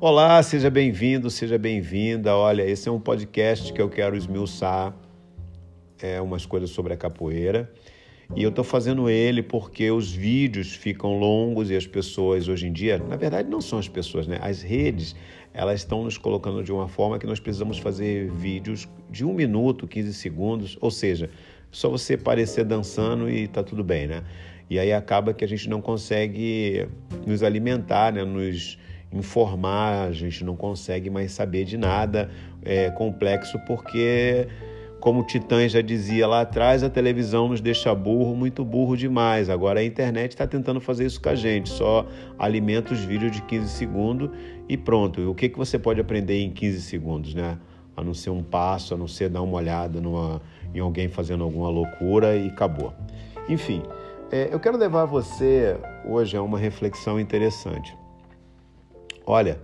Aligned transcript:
Olá, 0.00 0.40
seja 0.44 0.70
bem-vindo, 0.70 1.28
seja 1.28 1.58
bem-vinda. 1.58 2.32
Olha, 2.36 2.62
esse 2.62 2.88
é 2.88 2.92
um 2.92 3.00
podcast 3.00 3.72
que 3.72 3.82
eu 3.82 3.88
quero 3.88 4.16
esmiuçar 4.16 4.94
é, 6.00 6.20
umas 6.20 6.46
coisas 6.46 6.70
sobre 6.70 6.92
a 6.92 6.96
capoeira. 6.96 7.68
E 8.36 8.44
eu 8.44 8.50
estou 8.50 8.62
fazendo 8.62 9.10
ele 9.10 9.42
porque 9.42 9.90
os 9.90 10.12
vídeos 10.12 10.72
ficam 10.72 11.18
longos 11.18 11.68
e 11.68 11.74
as 11.74 11.84
pessoas 11.84 12.46
hoje 12.46 12.68
em 12.68 12.72
dia, 12.72 12.98
na 12.98 13.16
verdade 13.16 13.50
não 13.50 13.60
são 13.60 13.76
as 13.76 13.88
pessoas, 13.88 14.28
né? 14.28 14.38
As 14.40 14.62
redes, 14.62 15.16
elas 15.52 15.80
estão 15.80 16.04
nos 16.04 16.16
colocando 16.16 16.62
de 16.62 16.70
uma 16.70 16.86
forma 16.86 17.18
que 17.18 17.26
nós 17.26 17.40
precisamos 17.40 17.78
fazer 17.78 18.30
vídeos 18.30 18.88
de 19.10 19.24
um 19.24 19.34
minuto, 19.34 19.84
15 19.84 20.14
segundos, 20.14 20.78
ou 20.80 20.92
seja, 20.92 21.28
só 21.72 21.90
você 21.90 22.16
parecer 22.16 22.64
dançando 22.64 23.28
e 23.28 23.48
tá 23.48 23.64
tudo 23.64 23.82
bem, 23.82 24.06
né? 24.06 24.22
E 24.70 24.78
aí 24.78 24.92
acaba 24.92 25.34
que 25.34 25.44
a 25.44 25.48
gente 25.48 25.68
não 25.68 25.80
consegue 25.80 26.86
nos 27.26 27.42
alimentar, 27.42 28.12
né? 28.12 28.22
Nos 28.22 28.78
informar, 29.12 30.08
a 30.08 30.12
gente 30.12 30.44
não 30.44 30.54
consegue 30.54 31.08
mais 31.08 31.32
saber 31.32 31.64
de 31.64 31.76
nada 31.78 32.30
é 32.62 32.90
complexo, 32.90 33.58
porque, 33.66 34.46
como 35.00 35.20
o 35.20 35.24
Titã 35.24 35.66
já 35.68 35.80
dizia 35.80 36.26
lá 36.26 36.42
atrás, 36.42 36.82
a 36.82 36.90
televisão 36.90 37.48
nos 37.48 37.60
deixa 37.60 37.94
burro, 37.94 38.34
muito 38.34 38.64
burro 38.64 38.96
demais. 38.96 39.48
Agora 39.48 39.80
a 39.80 39.84
internet 39.84 40.32
está 40.32 40.46
tentando 40.46 40.80
fazer 40.80 41.06
isso 41.06 41.20
com 41.20 41.28
a 41.30 41.34
gente, 41.34 41.68
só 41.68 42.06
alimenta 42.38 42.92
os 42.92 43.00
vídeos 43.00 43.32
de 43.32 43.42
15 43.42 43.68
segundos 43.68 44.30
e 44.68 44.76
pronto. 44.76 45.30
O 45.30 45.34
que, 45.34 45.48
que 45.48 45.56
você 45.56 45.78
pode 45.78 46.00
aprender 46.00 46.42
em 46.42 46.50
15 46.50 46.82
segundos, 46.82 47.34
né? 47.34 47.58
A 47.96 48.04
não 48.04 48.14
ser 48.14 48.30
um 48.30 48.42
passo, 48.42 48.94
a 48.94 48.96
não 48.96 49.08
ser 49.08 49.28
dar 49.28 49.42
uma 49.42 49.56
olhada 49.56 50.00
numa, 50.00 50.40
em 50.72 50.78
alguém 50.78 51.08
fazendo 51.08 51.42
alguma 51.42 51.68
loucura 51.68 52.36
e 52.36 52.48
acabou. 52.48 52.92
Enfim, 53.48 53.82
é, 54.30 54.48
eu 54.52 54.60
quero 54.60 54.76
levar 54.76 55.04
você 55.04 55.76
hoje 56.04 56.36
a 56.36 56.42
uma 56.42 56.58
reflexão 56.58 57.18
interessante. 57.18 57.96
Olha, 59.28 59.60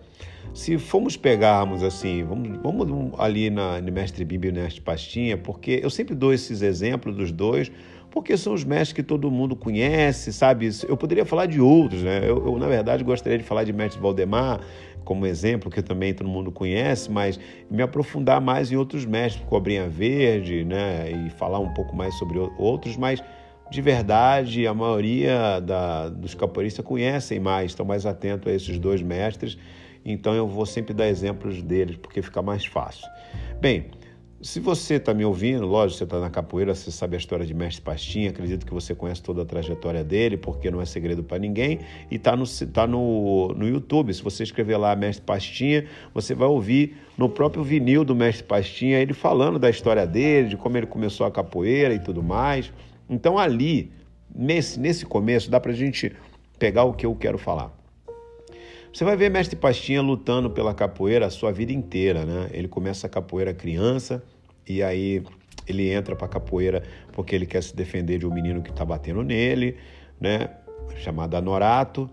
se 0.52 0.76
formos 0.76 1.16
pegarmos 1.16 1.82
assim, 1.82 2.22
vamos, 2.22 2.58
vamos 2.62 3.18
ali 3.18 3.48
na, 3.48 3.80
no 3.80 3.90
Mestre 3.90 4.22
Bíblia 4.22 4.50
e 4.50 4.54
Mestre 4.54 4.82
Pastinha, 4.82 5.38
porque 5.38 5.80
eu 5.82 5.88
sempre 5.88 6.14
dou 6.14 6.34
esses 6.34 6.60
exemplos 6.60 7.16
dos 7.16 7.32
dois, 7.32 7.72
porque 8.10 8.36
são 8.36 8.52
os 8.52 8.62
mestres 8.62 8.92
que 8.92 9.02
todo 9.02 9.30
mundo 9.30 9.56
conhece, 9.56 10.34
sabe? 10.34 10.68
Eu 10.86 10.98
poderia 10.98 11.24
falar 11.24 11.46
de 11.46 11.62
outros, 11.62 12.02
né? 12.02 12.20
Eu, 12.22 12.46
eu 12.46 12.58
na 12.58 12.68
verdade, 12.68 13.02
gostaria 13.02 13.38
de 13.38 13.44
falar 13.44 13.64
de 13.64 13.72
Mestre 13.72 13.98
Valdemar 14.02 14.60
como 15.02 15.24
exemplo, 15.24 15.70
que 15.70 15.80
também 15.80 16.12
todo 16.12 16.28
mundo 16.28 16.52
conhece, 16.52 17.10
mas 17.10 17.40
me 17.70 17.82
aprofundar 17.82 18.42
mais 18.42 18.70
em 18.70 18.76
outros 18.76 19.06
mestres, 19.06 19.42
Cobrinha 19.48 19.88
Verde, 19.88 20.62
né? 20.62 21.10
E 21.10 21.30
falar 21.30 21.58
um 21.58 21.72
pouco 21.72 21.96
mais 21.96 22.14
sobre 22.18 22.38
outros, 22.58 22.98
mas 22.98 23.24
de 23.74 23.82
verdade, 23.82 24.68
a 24.68 24.72
maioria 24.72 25.58
da, 25.60 26.08
dos 26.08 26.32
capoeiristas 26.32 26.84
conhecem 26.84 27.40
mais, 27.40 27.72
estão 27.72 27.84
mais 27.84 28.06
atentos 28.06 28.46
a 28.46 28.54
esses 28.54 28.78
dois 28.78 29.02
mestres, 29.02 29.58
então 30.04 30.32
eu 30.32 30.46
vou 30.46 30.64
sempre 30.64 30.94
dar 30.94 31.08
exemplos 31.08 31.60
deles, 31.60 31.96
porque 31.96 32.22
fica 32.22 32.40
mais 32.40 32.64
fácil. 32.64 33.08
Bem, 33.60 33.86
se 34.40 34.60
você 34.60 34.94
está 34.94 35.12
me 35.12 35.24
ouvindo, 35.24 35.66
lógico, 35.66 35.98
você 35.98 36.04
está 36.04 36.20
na 36.20 36.30
capoeira, 36.30 36.72
você 36.72 36.92
sabe 36.92 37.16
a 37.16 37.18
história 37.18 37.44
de 37.44 37.52
Mestre 37.52 37.82
Pastinha, 37.82 38.30
acredito 38.30 38.64
que 38.64 38.72
você 38.72 38.94
conhece 38.94 39.20
toda 39.20 39.42
a 39.42 39.44
trajetória 39.44 40.04
dele, 40.04 40.36
porque 40.36 40.70
não 40.70 40.80
é 40.80 40.84
segredo 40.84 41.24
para 41.24 41.38
ninguém, 41.40 41.80
e 42.08 42.14
está 42.14 42.36
no, 42.36 42.44
tá 42.72 42.86
no, 42.86 43.48
no 43.56 43.66
YouTube. 43.66 44.14
Se 44.14 44.22
você 44.22 44.44
escrever 44.44 44.76
lá 44.76 44.94
Mestre 44.94 45.26
Pastinha, 45.26 45.86
você 46.12 46.32
vai 46.32 46.46
ouvir 46.46 46.96
no 47.18 47.28
próprio 47.28 47.64
vinil 47.64 48.04
do 48.04 48.14
Mestre 48.14 48.44
Pastinha 48.44 49.00
ele 49.00 49.14
falando 49.14 49.58
da 49.58 49.68
história 49.68 50.06
dele, 50.06 50.50
de 50.50 50.56
como 50.56 50.76
ele 50.76 50.86
começou 50.86 51.26
a 51.26 51.30
capoeira 51.32 51.92
e 51.92 51.98
tudo 51.98 52.22
mais. 52.22 52.70
Então, 53.08 53.38
ali, 53.38 53.92
nesse, 54.34 54.78
nesse 54.78 55.04
começo, 55.04 55.50
dá 55.50 55.60
para 55.60 55.72
a 55.72 55.74
gente 55.74 56.14
pegar 56.58 56.84
o 56.84 56.92
que 56.92 57.06
eu 57.06 57.14
quero 57.14 57.38
falar. 57.38 57.72
Você 58.92 59.04
vai 59.04 59.16
ver 59.16 59.28
Mestre 59.28 59.56
Pastinha 59.56 60.00
lutando 60.00 60.50
pela 60.50 60.72
capoeira 60.72 61.26
a 61.26 61.30
sua 61.30 61.50
vida 61.50 61.72
inteira, 61.72 62.24
né? 62.24 62.48
Ele 62.52 62.68
começa 62.68 63.06
a 63.06 63.10
capoeira 63.10 63.52
criança 63.52 64.22
e 64.68 64.82
aí 64.82 65.22
ele 65.66 65.90
entra 65.90 66.14
para 66.14 66.28
capoeira 66.28 66.82
porque 67.12 67.34
ele 67.34 67.44
quer 67.44 67.62
se 67.62 67.74
defender 67.74 68.18
de 68.18 68.26
um 68.26 68.32
menino 68.32 68.62
que 68.62 68.70
está 68.70 68.84
batendo 68.84 69.22
nele, 69.22 69.76
né? 70.20 70.50
Chamado 70.96 71.36
Anorato 71.36 72.08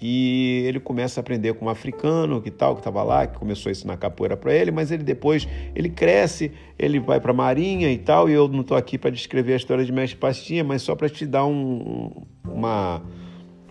e 0.00 0.64
ele 0.66 0.78
começa 0.78 1.20
a 1.20 1.22
aprender 1.22 1.54
com 1.54 1.66
um 1.66 1.68
africano 1.68 2.42
que 2.42 2.50
tal 2.50 2.74
que 2.74 2.80
estava 2.80 3.02
lá 3.02 3.26
que 3.26 3.38
começou 3.38 3.70
a 3.70 3.72
ensinar 3.72 3.96
capoeira 3.96 4.36
para 4.36 4.54
ele 4.54 4.70
mas 4.70 4.90
ele 4.90 5.02
depois 5.02 5.48
ele 5.74 5.88
cresce 5.88 6.52
ele 6.78 7.00
vai 7.00 7.18
para 7.18 7.30
a 7.30 7.34
marinha 7.34 7.90
e 7.90 7.96
tal 7.96 8.28
e 8.28 8.32
eu 8.32 8.46
não 8.46 8.60
estou 8.60 8.76
aqui 8.76 8.98
para 8.98 9.10
descrever 9.10 9.54
a 9.54 9.56
história 9.56 9.84
de 9.84 9.92
mestre 9.92 10.18
pastinha 10.18 10.62
mas 10.62 10.82
só 10.82 10.94
para 10.94 11.08
te 11.08 11.24
dar 11.24 11.46
um, 11.46 12.10
uma 12.44 13.02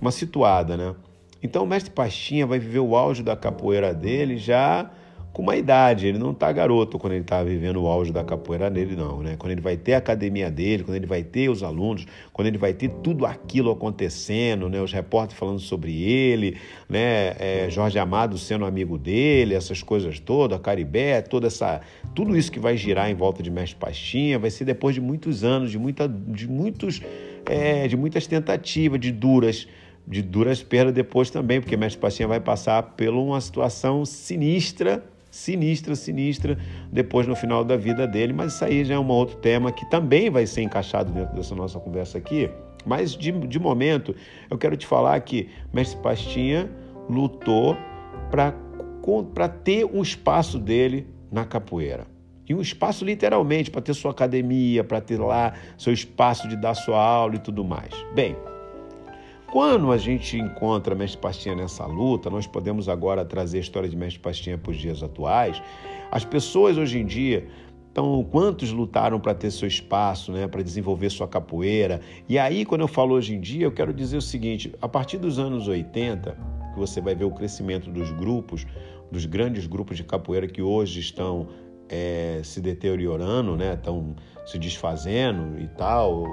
uma 0.02 0.12
situada 0.12 0.76
né? 0.76 0.96
Então 1.42 1.64
o 1.64 1.68
mestre 1.68 1.92
pastinha 1.92 2.46
vai 2.48 2.58
viver 2.58 2.80
o 2.80 2.96
auge 2.96 3.22
da 3.22 3.36
capoeira 3.36 3.94
dele 3.94 4.38
já 4.38 4.90
com 5.36 5.42
uma 5.42 5.58
idade, 5.58 6.08
ele 6.08 6.18
não 6.18 6.32
está 6.32 6.50
garoto 6.50 6.98
quando 6.98 7.12
ele 7.12 7.24
está 7.24 7.44
vivendo 7.44 7.84
o 7.84 7.88
auge 7.88 8.10
da 8.10 8.24
capoeira 8.24 8.70
nele, 8.70 8.96
não, 8.96 9.22
né? 9.22 9.36
Quando 9.38 9.52
ele 9.52 9.60
vai 9.60 9.76
ter 9.76 9.96
a 9.96 9.98
academia 9.98 10.50
dele, 10.50 10.82
quando 10.82 10.96
ele 10.96 11.06
vai 11.06 11.24
ter 11.24 11.50
os 11.50 11.62
alunos, 11.62 12.08
quando 12.32 12.48
ele 12.48 12.58
vai 12.58 12.74
ter 12.74 12.88
tudo 13.04 13.26
aquilo 13.26 13.70
acontecendo, 13.70 14.70
né? 14.70 14.82
Os 14.82 14.94
repórteres 14.94 15.38
falando 15.38 15.60
sobre 15.60 16.04
ele, 16.04 16.56
né? 16.88 17.36
É, 17.38 17.68
Jorge 17.70 18.00
Amado 18.00 18.38
sendo 18.38 18.64
amigo 18.64 18.98
dele, 18.98 19.56
essas 19.56 19.84
coisas 19.84 20.22
todas, 20.22 20.58
a 20.58 20.62
Caribé, 20.62 21.22
toda 21.22 21.48
essa, 21.48 21.82
tudo 22.14 22.38
isso 22.38 22.50
que 22.50 22.60
vai 22.60 22.78
girar 22.78 23.12
em 23.12 23.14
volta 23.14 23.44
de 23.44 23.52
Mestre 23.52 23.78
Pastinha, 23.78 24.40
vai 24.40 24.50
ser 24.50 24.64
depois 24.64 24.96
de 24.96 25.02
muitos 25.02 25.44
anos, 25.44 25.70
de 25.70 25.78
muita, 25.78 26.08
de 26.08 26.48
muitos, 26.48 27.02
é, 27.46 27.90
de 27.90 27.98
muitas 27.98 28.26
tentativas, 28.26 29.02
de 29.02 29.12
duras 29.12 29.68
de 30.08 30.22
duras 30.22 30.62
perdas 30.64 30.94
depois 30.94 31.30
também, 31.30 31.60
porque 31.60 31.76
Mestre 31.76 32.00
Pastinha 32.00 32.28
vai 32.28 32.40
passar 32.40 32.84
por 32.84 33.10
uma 33.10 33.42
situação 33.42 34.06
sinistra 34.06 35.04
sinistra, 35.36 35.96
sinistra, 35.96 36.58
depois 36.90 37.28
no 37.28 37.36
final 37.36 37.64
da 37.64 37.76
vida 37.76 38.08
dele. 38.08 38.32
Mas 38.32 38.54
isso 38.54 38.64
aí 38.64 38.86
já 38.86 38.96
é 38.96 39.00
um 39.00 39.08
outro 39.10 39.36
tema 39.36 39.70
que 39.70 39.88
também 39.90 40.30
vai 40.30 40.48
ser 40.48 40.62
encaixado 40.62 41.12
dentro 41.12 41.36
dessa 41.36 41.54
nossa 41.54 41.78
conversa 41.78 42.18
aqui. 42.18 42.50
Mas 42.86 43.12
de, 43.12 43.32
de 43.32 43.60
momento, 43.60 44.16
eu 44.50 44.58
quero 44.58 44.78
te 44.78 44.88
falar 44.88 45.20
que 45.20 45.50
Mestre 45.74 46.02
Pastinha 46.02 46.70
lutou 47.10 47.76
para 48.32 49.50
ter 49.50 49.86
um 49.86 50.02
espaço 50.02 50.58
dele 50.58 51.06
na 51.30 51.44
capoeira. 51.44 52.08
E 52.48 52.56
um 52.56 52.62
espaço 52.62 53.04
literalmente, 53.04 53.70
para 53.70 53.82
ter 53.82 53.94
sua 53.94 54.12
academia, 54.12 54.84
para 54.84 55.02
ter 55.02 55.20
lá 55.20 55.54
seu 55.78 55.92
espaço 55.92 56.48
de 56.48 56.56
dar 56.56 56.76
sua 56.76 57.04
aula 57.04 57.36
e 57.36 57.40
tudo 57.40 57.66
mais. 57.66 57.92
Bem, 58.14 58.38
quando 59.56 59.90
a 59.90 59.98
gente 59.98 60.38
encontra 60.38 60.94
Mestre 60.94 61.18
Pastinha 61.18 61.56
nessa 61.56 61.86
luta, 61.86 62.30
nós 62.30 62.46
podemos 62.46 62.90
agora 62.90 63.24
trazer 63.24 63.60
a 63.60 63.62
história 63.62 63.88
de 63.88 63.96
Mestre 63.96 64.20
Pastinha 64.20 64.58
para 64.58 64.70
os 64.70 64.76
dias 64.76 65.02
atuais. 65.02 65.64
As 66.12 66.26
pessoas 66.26 66.78
hoje 66.78 67.00
em 67.00 67.06
dia 67.06 67.48
então, 67.90 68.22
quantos 68.30 68.74
lutaram 68.74 69.18
para 69.18 69.34
ter 69.34 69.50
seu 69.50 69.66
espaço, 69.66 70.34
né, 70.34 70.46
para 70.46 70.62
desenvolver 70.62 71.10
sua 71.10 71.30
capoeira? 71.30 72.02
E 72.28 72.38
aí, 72.38 72.66
quando 72.66 72.82
eu 72.82 72.90
falo 72.90 73.16
hoje 73.16 73.34
em 73.34 73.40
dia, 73.40 73.66
eu 73.66 73.72
quero 73.72 73.94
dizer 73.94 74.18
o 74.18 74.22
seguinte: 74.22 74.76
a 74.82 74.90
partir 74.90 75.18
dos 75.18 75.40
anos 75.40 75.70
80, 75.70 76.38
que 76.74 76.78
você 76.78 77.00
vai 77.00 77.16
ver 77.16 77.24
o 77.24 77.32
crescimento 77.32 77.90
dos 77.90 78.12
grupos, 78.12 78.68
dos 79.10 79.26
grandes 79.26 79.66
grupos 79.68 79.96
de 79.96 80.04
capoeira 80.04 80.46
que 80.46 80.62
hoje 80.62 81.00
estão 81.00 81.48
é, 81.88 82.42
se 82.44 82.60
deteriorando, 82.60 83.56
né, 83.56 83.76
estão 83.76 84.18
se 84.46 84.60
desfazendo 84.60 85.58
e 85.58 85.70
tal. 85.70 86.26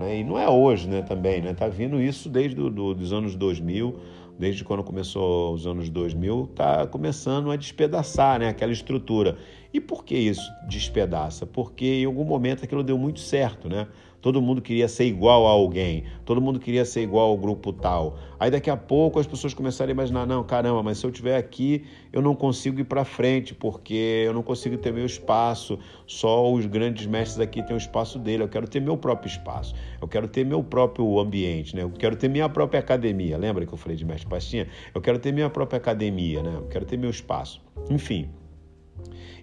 Né? 0.00 0.20
E 0.20 0.24
não 0.24 0.38
é 0.38 0.48
hoje 0.48 0.88
né, 0.88 1.02
também, 1.02 1.42
né? 1.42 1.52
Tá 1.52 1.68
vindo 1.68 2.00
isso 2.00 2.28
desde 2.28 2.56
do, 2.56 2.70
do, 2.70 2.86
os 2.86 3.12
anos 3.12 3.36
2000, 3.36 4.00
desde 4.38 4.64
quando 4.64 4.82
começou 4.82 5.52
os 5.52 5.66
anos 5.66 5.90
2000, 5.90 6.48
tá 6.56 6.86
começando 6.86 7.50
a 7.50 7.56
despedaçar 7.56 8.40
né, 8.40 8.48
aquela 8.48 8.72
estrutura. 8.72 9.36
E 9.72 9.80
por 9.80 10.02
que 10.02 10.16
isso 10.16 10.50
despedaça? 10.66 11.44
Porque 11.44 11.84
em 11.84 12.06
algum 12.06 12.24
momento 12.24 12.64
aquilo 12.64 12.82
deu 12.82 12.98
muito 12.98 13.20
certo, 13.20 13.68
né? 13.68 13.86
Todo 14.20 14.40
mundo 14.40 14.60
queria 14.60 14.88
ser 14.88 15.04
igual 15.04 15.46
a 15.46 15.50
alguém, 15.50 16.04
todo 16.24 16.40
mundo 16.40 16.60
queria 16.60 16.84
ser 16.84 17.02
igual 17.02 17.30
ao 17.30 17.36
grupo 17.36 17.72
tal. 17.72 18.18
Aí 18.38 18.50
daqui 18.50 18.70
a 18.70 18.76
pouco 18.76 19.18
as 19.18 19.26
pessoas 19.26 19.54
começaram 19.54 19.90
a 19.90 19.92
imaginar: 19.92 20.26
não, 20.26 20.44
caramba, 20.44 20.82
mas 20.82 20.98
se 20.98 21.06
eu 21.06 21.10
estiver 21.10 21.36
aqui, 21.36 21.84
eu 22.12 22.22
não 22.22 22.34
consigo 22.34 22.80
ir 22.80 22.84
para 22.84 23.04
frente, 23.04 23.54
porque 23.54 24.24
eu 24.26 24.34
não 24.34 24.42
consigo 24.42 24.76
ter 24.76 24.92
meu 24.92 25.06
espaço, 25.06 25.78
só 26.06 26.52
os 26.52 26.66
grandes 26.66 27.06
mestres 27.06 27.40
aqui 27.40 27.62
têm 27.62 27.74
o 27.74 27.78
espaço 27.78 28.18
dele, 28.18 28.42
eu 28.42 28.48
quero 28.48 28.68
ter 28.68 28.80
meu 28.80 28.96
próprio 28.96 29.28
espaço, 29.28 29.74
eu 30.00 30.08
quero 30.08 30.28
ter 30.28 30.44
meu 30.44 30.62
próprio 30.62 31.18
ambiente, 31.18 31.74
né? 31.74 31.82
eu 31.82 31.90
quero 31.90 32.16
ter 32.16 32.28
minha 32.28 32.48
própria 32.48 32.80
academia. 32.80 33.36
Lembra 33.36 33.66
que 33.66 33.72
eu 33.72 33.78
falei 33.78 33.96
de 33.96 34.04
mestre 34.04 34.28
Pastinha? 34.28 34.66
Eu 34.94 35.00
quero 35.00 35.18
ter 35.18 35.32
minha 35.32 35.50
própria 35.50 35.78
academia, 35.78 36.42
né? 36.42 36.54
eu 36.56 36.66
quero 36.68 36.84
ter 36.84 36.96
meu 36.96 37.10
espaço. 37.10 37.62
Enfim. 37.90 38.28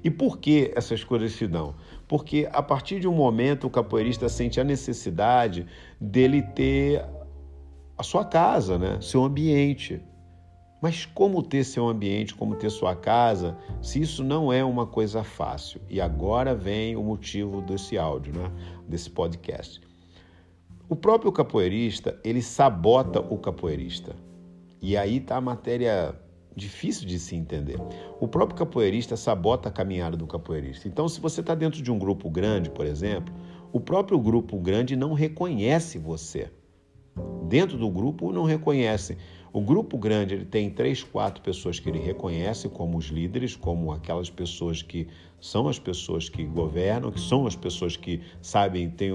E 0.03 0.09
por 0.09 0.37
que 0.37 0.71
essas 0.75 1.03
coisas 1.03 1.31
se 1.33 1.47
dão? 1.47 1.75
Porque 2.07 2.47
a 2.51 2.63
partir 2.63 2.99
de 2.99 3.07
um 3.07 3.13
momento 3.13 3.67
o 3.67 3.69
capoeirista 3.69 4.29
sente 4.29 4.59
a 4.59 4.63
necessidade 4.63 5.65
dele 5.99 6.41
ter 6.41 7.05
a 7.97 8.03
sua 8.03 8.23
casa, 8.23 8.77
né? 8.77 8.99
seu 9.01 9.23
ambiente. 9.23 10.01
Mas 10.81 11.05
como 11.05 11.41
ter 11.41 11.63
seu 11.63 11.87
ambiente, 11.87 12.35
como 12.35 12.55
ter 12.55 12.69
sua 12.69 12.95
casa, 12.95 13.57
se 13.81 13.99
isso 13.99 14.23
não 14.23 14.53
é 14.53 14.63
uma 14.63 14.85
coisa 14.85 15.23
fácil? 15.23 15.81
E 15.89 15.99
agora 15.99 16.53
vem 16.53 16.95
o 16.95 17.03
motivo 17.03 17.61
desse 17.61 17.97
áudio, 17.97 18.31
né? 18.33 18.51
desse 18.87 19.09
podcast. 19.09 19.81
O 20.87 20.95
próprio 20.95 21.31
capoeirista, 21.31 22.17
ele 22.23 22.41
sabota 22.41 23.19
o 23.19 23.37
capoeirista. 23.37 24.15
E 24.79 24.95
aí 24.95 25.17
está 25.17 25.37
a 25.37 25.41
matéria 25.41 26.15
difícil 26.57 27.07
de 27.07 27.19
se 27.19 27.35
entender. 27.35 27.77
O 28.19 28.27
próprio 28.27 28.57
capoeirista 28.57 29.15
sabota 29.15 29.69
a 29.69 29.71
caminhada 29.71 30.17
do 30.17 30.25
capoeirista. 30.25 30.87
Então, 30.87 31.07
se 31.07 31.21
você 31.21 31.41
está 31.41 31.53
dentro 31.53 31.81
de 31.81 31.91
um 31.91 31.99
grupo 31.99 32.29
grande, 32.29 32.71
por 32.71 32.85
exemplo, 32.85 33.33
o 33.71 33.79
próprio 33.79 34.19
grupo 34.19 34.59
grande 34.59 34.95
não 34.95 35.13
reconhece 35.13 35.99
você. 35.99 36.49
Dentro 37.47 37.77
do 37.77 37.89
grupo 37.89 38.31
não 38.31 38.43
reconhece. 38.43 39.17
O 39.53 39.61
grupo 39.61 39.97
grande 39.97 40.33
ele 40.33 40.45
tem 40.45 40.69
três, 40.69 41.03
quatro 41.03 41.41
pessoas 41.41 41.79
que 41.79 41.89
ele 41.89 41.99
reconhece 41.99 42.67
como 42.69 42.97
os 42.97 43.05
líderes, 43.05 43.55
como 43.55 43.91
aquelas 43.91 44.29
pessoas 44.29 44.81
que 44.81 45.07
são 45.39 45.67
as 45.67 45.77
pessoas 45.77 46.29
que 46.29 46.43
governam, 46.43 47.11
que 47.11 47.19
são 47.19 47.45
as 47.45 47.55
pessoas 47.55 47.95
que 47.95 48.21
sabem, 48.41 48.89
têm, 48.89 49.11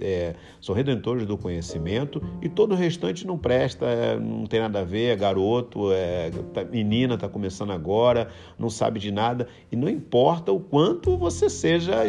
é, 0.00 0.34
são 0.60 0.74
redentores 0.74 1.26
do 1.26 1.36
conhecimento, 1.38 2.22
e 2.42 2.48
todo 2.48 2.72
o 2.72 2.74
restante 2.74 3.26
não 3.26 3.38
presta, 3.38 3.86
é, 3.86 4.18
não 4.18 4.46
tem 4.46 4.60
nada 4.60 4.80
a 4.80 4.84
ver, 4.84 5.12
é 5.12 5.16
garoto, 5.16 5.90
é, 5.92 6.30
tá, 6.52 6.64
menina, 6.64 7.14
está 7.14 7.28
começando 7.28 7.72
agora, 7.72 8.28
não 8.58 8.68
sabe 8.68 9.00
de 9.00 9.10
nada, 9.10 9.48
e 9.70 9.76
não 9.76 9.88
importa 9.88 10.52
o 10.52 10.60
quanto 10.60 11.16
você 11.16 11.48
seja 11.48 12.04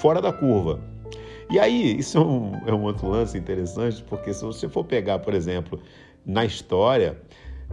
fora 0.00 0.22
da 0.22 0.32
curva. 0.32 0.80
E 1.50 1.58
aí, 1.58 1.98
isso 1.98 2.16
é 2.16 2.20
um, 2.20 2.52
é 2.66 2.72
um 2.72 2.84
outro 2.84 3.08
lance 3.08 3.36
interessante, 3.36 4.02
porque 4.04 4.32
se 4.32 4.44
você 4.44 4.68
for 4.68 4.84
pegar, 4.84 5.18
por 5.18 5.34
exemplo, 5.34 5.78
na 6.24 6.44
história, 6.44 7.20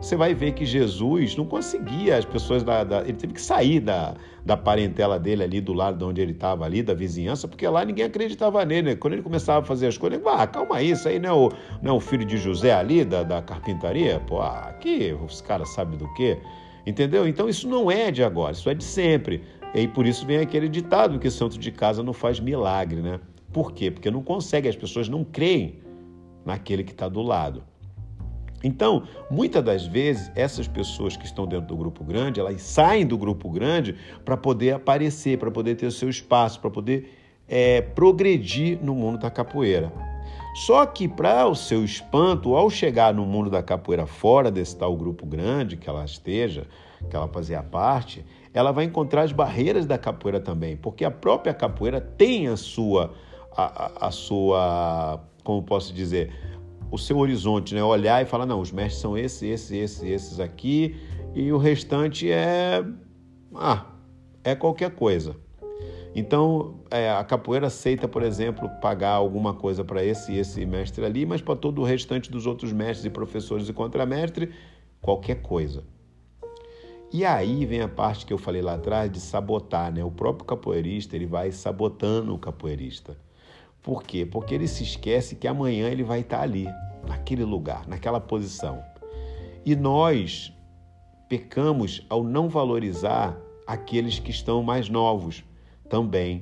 você 0.01 0.15
vai 0.15 0.33
ver 0.33 0.53
que 0.53 0.65
Jesus 0.65 1.35
não 1.35 1.45
conseguia 1.45 2.17
as 2.17 2.25
pessoas 2.25 2.63
da, 2.63 2.83
da, 2.83 3.01
ele 3.01 3.13
teve 3.13 3.33
que 3.33 3.41
sair 3.41 3.79
da, 3.79 4.15
da 4.43 4.57
parentela 4.57 5.19
dele 5.19 5.43
ali 5.43 5.61
do 5.61 5.73
lado 5.73 5.97
de 5.97 6.03
onde 6.03 6.21
ele 6.21 6.31
estava 6.31 6.65
ali 6.65 6.81
da 6.81 6.93
vizinhança 6.93 7.47
porque 7.47 7.67
lá 7.67 7.85
ninguém 7.85 8.05
acreditava 8.05 8.63
nele 8.65 8.95
quando 8.95 9.13
ele 9.13 9.21
começava 9.21 9.59
a 9.59 9.63
fazer 9.63 9.87
as 9.87 9.97
coisas 9.97 10.19
ele, 10.19 10.27
ah, 10.27 10.47
calma 10.47 10.77
aí 10.77 10.91
isso 10.91 11.07
aí 11.07 11.19
não 11.19 11.29
é 11.29 11.33
o, 11.33 11.51
não 11.81 11.93
é 11.93 11.97
o 11.97 11.99
filho 11.99 12.25
de 12.25 12.37
José 12.37 12.73
ali 12.73 13.05
da, 13.05 13.23
da 13.23 13.41
carpintaria? 13.41 14.19
Pô 14.21 14.41
aqui 14.41 15.15
os 15.23 15.41
caras 15.41 15.69
sabem 15.69 15.97
do 15.97 16.11
que 16.13 16.37
entendeu? 16.85 17.27
Então 17.27 17.47
isso 17.47 17.67
não 17.67 17.91
é 17.91 18.11
de 18.11 18.23
agora 18.23 18.53
isso 18.53 18.69
é 18.69 18.73
de 18.73 18.83
sempre. 18.83 19.43
E 19.73 19.87
por 19.87 20.05
isso 20.05 20.25
vem 20.25 20.39
aquele 20.39 20.67
ditado 20.67 21.19
que 21.19 21.29
santo 21.29 21.57
de 21.57 21.71
casa 21.71 22.01
não 22.01 22.13
faz 22.13 22.39
milagre 22.39 23.01
né? 23.01 23.19
Por 23.53 23.71
quê? 23.71 23.91
Porque 23.91 24.09
não 24.09 24.23
consegue 24.23 24.67
as 24.67 24.75
pessoas 24.75 25.07
não 25.07 25.23
creem 25.23 25.79
naquele 26.43 26.83
que 26.83 26.91
está 26.91 27.07
do 27.07 27.21
lado 27.21 27.63
então, 28.63 29.03
muitas 29.29 29.63
das 29.63 29.85
vezes, 29.85 30.31
essas 30.35 30.67
pessoas 30.67 31.17
que 31.17 31.25
estão 31.25 31.47
dentro 31.47 31.67
do 31.67 31.75
grupo 31.75 32.03
grande, 32.03 32.39
elas 32.39 32.61
saem 32.61 33.05
do 33.05 33.17
grupo 33.17 33.49
grande 33.49 33.95
para 34.23 34.37
poder 34.37 34.73
aparecer, 34.73 35.37
para 35.37 35.49
poder 35.49 35.75
ter 35.75 35.87
o 35.87 35.91
seu 35.91 36.09
espaço, 36.09 36.59
para 36.59 36.69
poder 36.69 37.17
é, 37.47 37.81
progredir 37.81 38.79
no 38.81 38.93
mundo 38.93 39.17
da 39.17 39.31
capoeira. 39.31 39.91
Só 40.53 40.85
que, 40.85 41.07
para 41.07 41.47
o 41.47 41.55
seu 41.55 41.83
espanto, 41.83 42.55
ao 42.55 42.69
chegar 42.69 43.13
no 43.13 43.25
mundo 43.25 43.49
da 43.49 43.63
capoeira 43.63 44.05
fora 44.05 44.51
desse 44.51 44.75
tal 44.75 44.95
grupo 44.95 45.25
grande 45.25 45.77
que 45.77 45.89
ela 45.89 46.03
esteja, 46.03 46.67
que 47.09 47.15
ela 47.15 47.27
fazia 47.27 47.63
parte, 47.63 48.23
ela 48.53 48.71
vai 48.71 48.83
encontrar 48.83 49.23
as 49.23 49.31
barreiras 49.31 49.85
da 49.85 49.97
capoeira 49.97 50.39
também, 50.39 50.75
porque 50.75 51.05
a 51.05 51.11
própria 51.11 51.53
capoeira 51.53 52.01
tem 52.01 52.47
a 52.47 52.57
sua, 52.57 53.13
a, 53.55 53.63
a, 53.63 54.07
a 54.07 54.11
sua, 54.11 55.21
como 55.43 55.63
posso 55.63 55.93
dizer, 55.93 56.33
o 56.91 56.97
seu 56.97 57.17
horizonte, 57.17 57.73
né? 57.73 57.81
Olhar 57.81 58.21
e 58.21 58.25
falar, 58.25 58.45
não, 58.45 58.59
os 58.59 58.71
mestres 58.71 59.01
são 59.01 59.17
esses, 59.17 59.41
esses, 59.41 59.71
esses, 59.71 60.03
esses 60.03 60.39
aqui, 60.39 60.95
e 61.33 61.51
o 61.51 61.57
restante 61.57 62.29
é. 62.29 62.83
Ah, 63.55 63.85
é 64.43 64.53
qualquer 64.53 64.91
coisa. 64.91 65.35
Então, 66.13 66.81
é, 66.91 67.09
a 67.09 67.23
capoeira 67.23 67.67
aceita, 67.67 68.05
por 68.07 68.21
exemplo, 68.21 68.69
pagar 68.81 69.11
alguma 69.11 69.53
coisa 69.53 69.83
para 69.83 70.03
esse 70.03 70.33
e 70.33 70.39
esse 70.39 70.65
mestre 70.65 71.05
ali, 71.05 71.25
mas 71.25 71.41
para 71.41 71.55
todo 71.55 71.81
o 71.81 71.85
restante 71.85 72.29
dos 72.29 72.45
outros 72.45 72.73
mestres 72.73 73.05
e 73.05 73.09
professores 73.09 73.69
e 73.69 73.73
contramestre, 73.73 74.51
qualquer 75.01 75.41
coisa. 75.41 75.83
E 77.13 77.25
aí 77.25 77.65
vem 77.65 77.81
a 77.81 77.87
parte 77.87 78.25
que 78.25 78.33
eu 78.33 78.37
falei 78.37 78.61
lá 78.61 78.73
atrás 78.73 79.09
de 79.09 79.19
sabotar, 79.19 79.93
né? 79.93 80.03
O 80.03 80.11
próprio 80.11 80.45
capoeirista, 80.45 81.15
ele 81.15 81.25
vai 81.25 81.51
sabotando 81.51 82.33
o 82.33 82.37
capoeirista. 82.37 83.17
Por 83.81 84.03
quê? 84.03 84.25
Porque 84.25 84.53
ele 84.53 84.67
se 84.67 84.83
esquece 84.83 85.35
que 85.35 85.47
amanhã 85.47 85.89
ele 85.89 86.03
vai 86.03 86.19
estar 86.19 86.41
ali, 86.41 86.67
naquele 87.07 87.43
lugar, 87.43 87.87
naquela 87.87 88.19
posição. 88.19 88.83
E 89.65 89.75
nós 89.75 90.53
pecamos 91.27 92.05
ao 92.09 92.23
não 92.23 92.49
valorizar 92.49 93.37
aqueles 93.65 94.19
que 94.19 94.31
estão 94.31 94.61
mais 94.61 94.89
novos 94.89 95.43
também. 95.89 96.41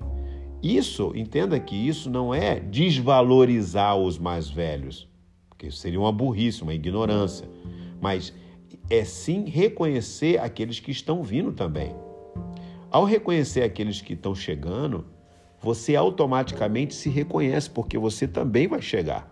Isso, 0.61 1.13
entenda 1.15 1.59
que 1.59 1.75
isso 1.75 2.09
não 2.09 2.33
é 2.33 2.59
desvalorizar 2.59 3.95
os 3.95 4.17
mais 4.17 4.49
velhos, 4.49 5.07
porque 5.47 5.71
seria 5.71 5.99
uma 5.99 6.11
burrice, 6.11 6.63
uma 6.63 6.73
ignorância, 6.73 7.47
mas 8.01 8.33
é 8.89 9.03
sim 9.05 9.45
reconhecer 9.45 10.39
aqueles 10.39 10.79
que 10.79 10.91
estão 10.91 11.23
vindo 11.23 11.53
também. 11.53 11.95
Ao 12.91 13.05
reconhecer 13.05 13.63
aqueles 13.63 14.01
que 14.01 14.13
estão 14.13 14.33
chegando, 14.33 15.05
você 15.61 15.95
automaticamente 15.95 16.93
se 16.93 17.09
reconhece, 17.09 17.69
porque 17.69 17.97
você 17.97 18.27
também 18.27 18.67
vai 18.67 18.81
chegar. 18.81 19.29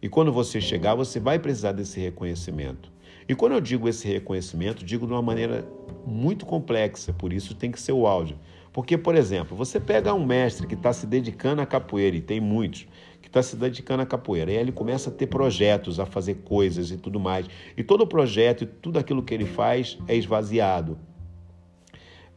E 0.00 0.08
quando 0.08 0.32
você 0.32 0.60
chegar, 0.60 0.94
você 0.94 1.18
vai 1.20 1.38
precisar 1.38 1.72
desse 1.72 2.00
reconhecimento. 2.00 2.90
E 3.28 3.34
quando 3.34 3.52
eu 3.52 3.60
digo 3.60 3.88
esse 3.88 4.06
reconhecimento, 4.08 4.84
digo 4.84 5.06
de 5.06 5.12
uma 5.12 5.22
maneira 5.22 5.64
muito 6.04 6.44
complexa, 6.44 7.12
por 7.12 7.32
isso 7.32 7.54
tem 7.54 7.70
que 7.70 7.80
ser 7.80 7.92
o 7.92 8.06
áudio. 8.06 8.38
Porque, 8.72 8.98
por 8.98 9.14
exemplo, 9.14 9.56
você 9.56 9.78
pega 9.78 10.14
um 10.14 10.24
mestre 10.24 10.66
que 10.66 10.74
está 10.74 10.92
se 10.92 11.06
dedicando 11.06 11.62
à 11.62 11.66
capoeira, 11.66 12.16
e 12.16 12.20
tem 12.20 12.40
muitos, 12.40 12.86
que 13.20 13.28
está 13.28 13.42
se 13.42 13.54
dedicando 13.54 14.02
à 14.02 14.06
capoeira, 14.06 14.50
e 14.50 14.56
aí 14.56 14.60
ele 14.60 14.72
começa 14.72 15.10
a 15.10 15.12
ter 15.12 15.26
projetos, 15.26 16.00
a 16.00 16.06
fazer 16.06 16.36
coisas 16.44 16.90
e 16.90 16.96
tudo 16.96 17.20
mais. 17.20 17.46
E 17.76 17.84
todo 17.84 18.02
o 18.02 18.06
projeto 18.06 18.64
e 18.64 18.66
tudo 18.66 18.98
aquilo 18.98 19.22
que 19.22 19.34
ele 19.34 19.46
faz 19.46 19.98
é 20.08 20.16
esvaziado 20.16 20.98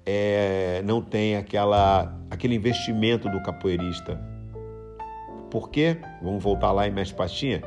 é, 0.06 0.82
não 0.86 1.02
tem 1.02 1.36
aquela, 1.36 2.16
aquele 2.30 2.56
investimento 2.56 3.28
do 3.30 3.42
capoeirista. 3.42 4.22
Por 5.50 5.70
quê? 5.70 5.98
Vamos 6.22 6.44
voltar 6.44 6.72
lá 6.72 6.88
em 6.88 6.92
Mestre 6.92 7.18
Pastinha. 7.18 7.64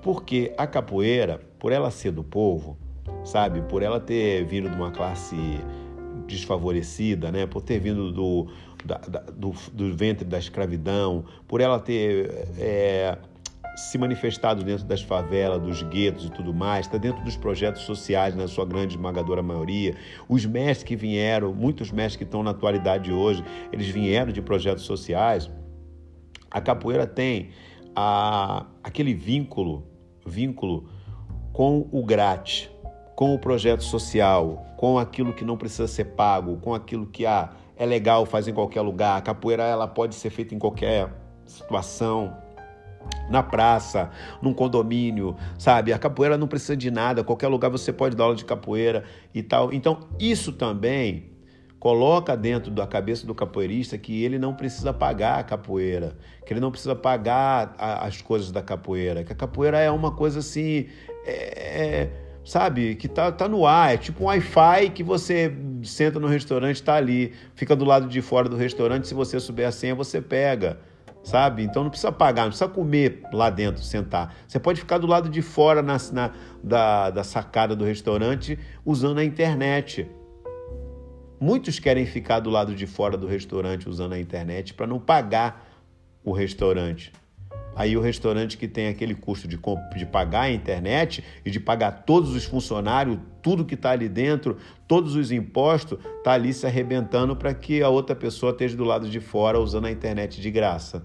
Porque 0.00 0.52
a 0.56 0.66
capoeira, 0.66 1.40
por 1.58 1.70
ela 1.70 1.90
ser 1.90 2.12
do 2.12 2.24
povo, 2.24 2.76
sabe, 3.24 3.62
por 3.62 3.82
ela 3.82 4.00
ter 4.00 4.44
vindo 4.44 4.68
de 4.68 4.76
uma 4.76 4.90
classe 4.90 5.36
desfavorecida, 6.26 7.30
né, 7.30 7.46
por 7.46 7.62
ter 7.62 7.78
vindo 7.78 8.12
do, 8.12 8.48
da, 8.84 8.98
da, 8.98 9.20
do, 9.20 9.52
do, 9.72 9.94
ventre 9.94 10.24
da 10.24 10.38
escravidão, 10.38 11.24
por 11.46 11.60
ela 11.60 11.78
ter 11.78 12.48
é, 12.58 13.16
se 13.74 13.96
manifestado 13.96 14.62
dentro 14.62 14.84
das 14.84 15.02
favelas, 15.02 15.60
dos 15.60 15.82
guetos 15.82 16.26
e 16.26 16.30
tudo 16.30 16.52
mais, 16.52 16.86
está 16.86 16.98
dentro 16.98 17.22
dos 17.24 17.36
projetos 17.36 17.82
sociais, 17.82 18.34
na 18.34 18.46
sua 18.46 18.64
grande 18.66 18.96
esmagadora 18.96 19.42
maioria. 19.42 19.96
Os 20.28 20.44
mestres 20.44 20.84
que 20.84 20.96
vieram, 20.96 21.54
muitos 21.54 21.90
mestres 21.90 22.16
que 22.16 22.24
estão 22.24 22.42
na 22.42 22.50
atualidade 22.50 23.12
hoje, 23.12 23.42
eles 23.72 23.88
vieram 23.88 24.32
de 24.32 24.42
projetos 24.42 24.84
sociais. 24.84 25.50
A 26.50 26.60
capoeira 26.60 27.06
tem 27.06 27.50
a, 27.96 28.66
aquele 28.82 29.14
vínculo, 29.14 29.86
vínculo 30.26 30.88
com 31.52 31.88
o 31.90 32.04
grátis, 32.04 32.70
com 33.16 33.34
o 33.34 33.38
projeto 33.38 33.82
social, 33.82 34.66
com 34.76 34.98
aquilo 34.98 35.32
que 35.32 35.44
não 35.44 35.56
precisa 35.56 35.86
ser 35.88 36.06
pago, 36.06 36.58
com 36.58 36.74
aquilo 36.74 37.06
que 37.06 37.24
ah, 37.24 37.50
é 37.76 37.86
legal, 37.86 38.26
faz 38.26 38.46
em 38.48 38.52
qualquer 38.52 38.82
lugar. 38.82 39.16
A 39.16 39.22
capoeira 39.22 39.62
ela 39.62 39.88
pode 39.88 40.14
ser 40.14 40.30
feita 40.30 40.54
em 40.54 40.58
qualquer 40.58 41.10
situação 41.46 42.36
na 43.28 43.42
praça, 43.42 44.10
num 44.40 44.52
condomínio, 44.52 45.36
sabe? 45.58 45.92
A 45.92 45.98
capoeira 45.98 46.36
não 46.36 46.46
precisa 46.46 46.76
de 46.76 46.90
nada, 46.90 47.24
qualquer 47.24 47.48
lugar 47.48 47.70
você 47.70 47.92
pode 47.92 48.16
dar 48.16 48.24
aula 48.24 48.36
de 48.36 48.44
capoeira 48.44 49.04
e 49.34 49.42
tal. 49.42 49.72
Então, 49.72 50.00
isso 50.18 50.52
também 50.52 51.32
coloca 51.82 52.36
dentro 52.36 52.70
da 52.70 52.86
cabeça 52.86 53.26
do 53.26 53.34
capoeirista 53.34 53.98
que 53.98 54.22
ele 54.22 54.38
não 54.38 54.54
precisa 54.54 54.92
pagar 54.92 55.40
a 55.40 55.42
capoeira, 55.42 56.16
que 56.46 56.52
ele 56.52 56.60
não 56.60 56.70
precisa 56.70 56.94
pagar 56.94 57.74
a, 57.76 58.06
as 58.06 58.22
coisas 58.22 58.52
da 58.52 58.62
capoeira, 58.62 59.24
que 59.24 59.32
a 59.32 59.34
capoeira 59.34 59.80
é 59.80 59.90
uma 59.90 60.12
coisa 60.12 60.38
assim, 60.38 60.86
é, 61.26 61.32
é, 61.32 62.10
sabe, 62.44 62.94
que 62.94 63.08
tá, 63.08 63.32
tá 63.32 63.48
no 63.48 63.66
ar, 63.66 63.94
é 63.94 63.96
tipo 63.96 64.22
um 64.22 64.26
Wi-Fi 64.26 64.90
que 64.90 65.02
você 65.02 65.52
senta 65.82 66.20
no 66.20 66.28
restaurante, 66.28 66.76
está 66.76 66.94
ali, 66.94 67.32
fica 67.56 67.74
do 67.74 67.84
lado 67.84 68.06
de 68.06 68.22
fora 68.22 68.48
do 68.48 68.54
restaurante, 68.54 69.08
se 69.08 69.14
você 69.14 69.40
souber 69.40 69.66
a 69.66 69.72
senha, 69.72 69.96
você 69.96 70.20
pega 70.20 70.78
sabe? 71.22 71.62
Então 71.62 71.82
não 71.82 71.90
precisa 71.90 72.12
pagar, 72.12 72.42
não 72.42 72.50
precisa 72.50 72.68
comer 72.68 73.22
lá 73.32 73.50
dentro, 73.50 73.82
sentar. 73.82 74.34
Você 74.46 74.58
pode 74.58 74.80
ficar 74.80 74.98
do 74.98 75.06
lado 75.06 75.28
de 75.28 75.42
fora 75.42 75.82
na, 75.82 75.96
na 76.12 76.32
da, 76.62 77.10
da 77.10 77.24
sacada 77.24 77.76
do 77.76 77.84
restaurante 77.84 78.58
usando 78.84 79.18
a 79.18 79.24
internet. 79.24 80.08
Muitos 81.40 81.78
querem 81.78 82.06
ficar 82.06 82.40
do 82.40 82.50
lado 82.50 82.74
de 82.74 82.86
fora 82.86 83.16
do 83.16 83.26
restaurante 83.26 83.88
usando 83.88 84.12
a 84.12 84.18
internet 84.18 84.74
para 84.74 84.86
não 84.86 84.98
pagar 84.98 85.68
o 86.24 86.32
restaurante. 86.32 87.12
Aí 87.74 87.96
o 87.96 88.00
restaurante 88.00 88.58
que 88.58 88.68
tem 88.68 88.88
aquele 88.88 89.14
custo 89.14 89.48
de, 89.48 89.58
de 89.96 90.06
pagar 90.06 90.42
a 90.42 90.50
internet 90.50 91.24
e 91.44 91.50
de 91.50 91.58
pagar 91.58 92.04
todos 92.04 92.34
os 92.34 92.44
funcionários, 92.44 93.18
tudo 93.40 93.64
que 93.64 93.74
está 93.74 93.90
ali 93.90 94.08
dentro, 94.08 94.58
todos 94.86 95.16
os 95.16 95.32
impostos, 95.32 95.98
está 96.18 96.32
ali 96.32 96.52
se 96.52 96.66
arrebentando 96.66 97.34
para 97.34 97.54
que 97.54 97.82
a 97.82 97.88
outra 97.88 98.14
pessoa 98.14 98.52
esteja 98.52 98.76
do 98.76 98.84
lado 98.84 99.08
de 99.08 99.20
fora 99.20 99.58
usando 99.58 99.86
a 99.86 99.90
internet 99.90 100.40
de 100.40 100.50
graça. 100.50 101.02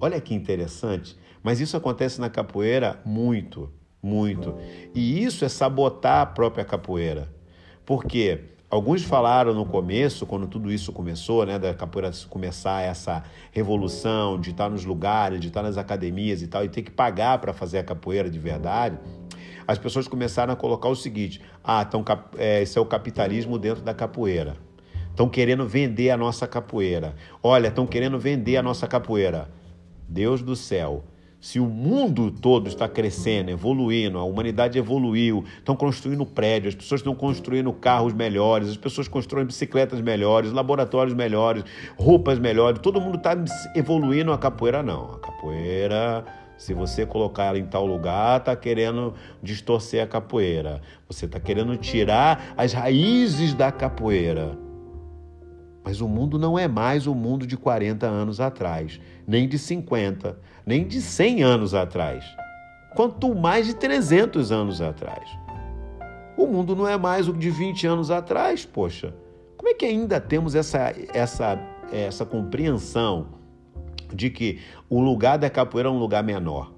Olha 0.00 0.20
que 0.20 0.34
interessante. 0.34 1.18
Mas 1.42 1.60
isso 1.60 1.76
acontece 1.76 2.20
na 2.20 2.30
capoeira 2.30 3.00
muito. 3.04 3.72
muito. 4.02 4.54
E 4.94 5.22
isso 5.22 5.44
é 5.44 5.48
sabotar 5.48 6.22
a 6.22 6.26
própria 6.26 6.64
capoeira. 6.64 7.32
Porque 7.84 8.40
alguns 8.70 9.02
falaram 9.02 9.52
no 9.52 9.66
começo, 9.66 10.24
quando 10.24 10.46
tudo 10.46 10.70
isso 10.70 10.92
começou, 10.92 11.44
né, 11.44 11.58
da 11.58 11.74
capoeira 11.74 12.10
começar 12.28 12.82
essa 12.82 13.24
revolução 13.50 14.40
de 14.40 14.50
estar 14.50 14.70
nos 14.70 14.84
lugares, 14.84 15.40
de 15.40 15.48
estar 15.48 15.62
nas 15.62 15.76
academias 15.76 16.40
e 16.40 16.46
tal, 16.46 16.64
e 16.64 16.68
ter 16.68 16.82
que 16.82 16.90
pagar 16.90 17.38
para 17.38 17.52
fazer 17.52 17.78
a 17.78 17.84
capoeira 17.84 18.30
de 18.30 18.38
verdade, 18.38 18.96
as 19.66 19.76
pessoas 19.76 20.06
começaram 20.06 20.52
a 20.52 20.56
colocar 20.56 20.88
o 20.88 20.96
seguinte: 20.96 21.40
ah, 21.62 21.84
então 21.86 22.04
é, 22.38 22.62
esse 22.62 22.78
é 22.78 22.80
o 22.80 22.86
capitalismo 22.86 23.58
dentro 23.58 23.82
da 23.82 23.92
capoeira. 23.92 24.56
Estão 25.10 25.28
querendo 25.28 25.66
vender 25.66 26.10
a 26.10 26.16
nossa 26.16 26.46
capoeira. 26.46 27.14
Olha, 27.42 27.68
estão 27.68 27.86
querendo 27.86 28.18
vender 28.18 28.56
a 28.56 28.62
nossa 28.62 28.86
capoeira. 28.86 29.50
Deus 30.08 30.40
do 30.40 30.56
céu. 30.56 31.04
Se 31.40 31.58
o 31.58 31.64
mundo 31.64 32.30
todo 32.30 32.68
está 32.68 32.86
crescendo, 32.86 33.50
evoluindo, 33.50 34.18
a 34.18 34.24
humanidade 34.24 34.78
evoluiu, 34.78 35.42
estão 35.56 35.74
construindo 35.74 36.26
prédios, 36.26 36.74
as 36.74 36.80
pessoas 36.80 37.00
estão 37.00 37.14
construindo 37.14 37.72
carros 37.72 38.12
melhores, 38.12 38.68
as 38.68 38.76
pessoas 38.76 39.08
constroem 39.08 39.46
bicicletas 39.46 40.00
melhores, 40.02 40.52
laboratórios 40.52 41.14
melhores, 41.14 41.64
roupas 41.96 42.38
melhores, 42.38 42.80
todo 42.80 43.00
mundo 43.00 43.16
está 43.16 43.34
evoluindo 43.74 44.32
a 44.32 44.38
capoeira, 44.38 44.82
não. 44.82 45.14
A 45.14 45.18
capoeira 45.18 46.26
se 46.60 46.74
você 46.74 47.06
colocar 47.06 47.44
ela 47.44 47.58
em 47.58 47.64
tal 47.64 47.86
lugar, 47.86 48.38
está 48.38 48.54
querendo 48.54 49.14
distorcer 49.42 50.04
a 50.04 50.06
capoeira. 50.06 50.82
Você 51.08 51.24
está 51.24 51.40
querendo 51.40 51.74
tirar 51.78 52.52
as 52.54 52.74
raízes 52.74 53.54
da 53.54 53.72
capoeira. 53.72 54.58
Mas 55.90 56.00
o 56.00 56.06
mundo 56.06 56.38
não 56.38 56.56
é 56.56 56.68
mais 56.68 57.08
o 57.08 57.14
mundo 57.16 57.44
de 57.44 57.56
40 57.56 58.06
anos 58.06 58.40
atrás, 58.40 59.00
nem 59.26 59.48
de 59.48 59.58
50, 59.58 60.38
nem 60.64 60.86
de 60.86 61.02
100 61.02 61.42
anos 61.42 61.74
atrás, 61.74 62.24
quanto 62.94 63.34
mais 63.34 63.66
de 63.66 63.74
300 63.74 64.52
anos 64.52 64.80
atrás. 64.80 65.28
O 66.36 66.46
mundo 66.46 66.76
não 66.76 66.86
é 66.86 66.96
mais 66.96 67.26
o 67.26 67.32
de 67.32 67.50
20 67.50 67.88
anos 67.88 68.08
atrás, 68.08 68.64
poxa. 68.64 69.12
Como 69.56 69.68
é 69.68 69.74
que 69.74 69.84
ainda 69.84 70.20
temos 70.20 70.54
essa, 70.54 70.94
essa, 71.12 71.58
essa 71.90 72.24
compreensão 72.24 73.26
de 74.14 74.30
que 74.30 74.60
o 74.88 75.00
lugar 75.00 75.38
da 75.38 75.50
capoeira 75.50 75.88
é 75.88 75.92
um 75.92 75.98
lugar 75.98 76.22
menor. 76.22 76.72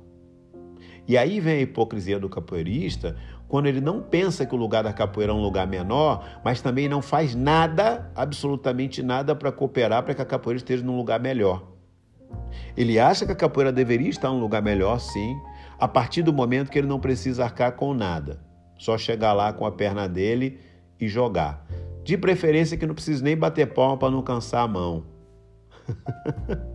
E 1.06 1.18
aí 1.18 1.38
vem 1.38 1.58
a 1.58 1.60
hipocrisia 1.60 2.18
do 2.18 2.30
capoeirista, 2.30 3.14
quando 3.52 3.66
ele 3.66 3.82
não 3.82 4.00
pensa 4.00 4.46
que 4.46 4.54
o 4.54 4.58
lugar 4.58 4.82
da 4.82 4.94
capoeira 4.94 5.30
é 5.30 5.34
um 5.34 5.42
lugar 5.42 5.66
menor, 5.66 6.26
mas 6.42 6.62
também 6.62 6.88
não 6.88 7.02
faz 7.02 7.34
nada, 7.34 8.10
absolutamente 8.16 9.02
nada, 9.02 9.34
para 9.36 9.52
cooperar 9.52 10.02
para 10.02 10.14
que 10.14 10.22
a 10.22 10.24
capoeira 10.24 10.56
esteja 10.56 10.82
num 10.82 10.96
lugar 10.96 11.20
melhor. 11.20 11.62
Ele 12.74 12.98
acha 12.98 13.26
que 13.26 13.32
a 13.32 13.36
capoeira 13.36 13.70
deveria 13.70 14.08
estar 14.08 14.30
num 14.30 14.40
lugar 14.40 14.62
melhor, 14.62 14.98
sim, 14.98 15.36
a 15.78 15.86
partir 15.86 16.22
do 16.22 16.32
momento 16.32 16.70
que 16.70 16.78
ele 16.78 16.86
não 16.86 16.98
precisa 16.98 17.44
arcar 17.44 17.72
com 17.72 17.92
nada. 17.92 18.42
Só 18.78 18.96
chegar 18.96 19.34
lá 19.34 19.52
com 19.52 19.66
a 19.66 19.70
perna 19.70 20.08
dele 20.08 20.58
e 20.98 21.06
jogar. 21.06 21.66
De 22.02 22.16
preferência 22.16 22.78
que 22.78 22.86
não 22.86 22.94
precise 22.94 23.22
nem 23.22 23.36
bater 23.36 23.66
palma 23.74 23.98
para 23.98 24.10
não 24.10 24.22
cansar 24.22 24.62
a 24.62 24.68
mão. 24.68 25.04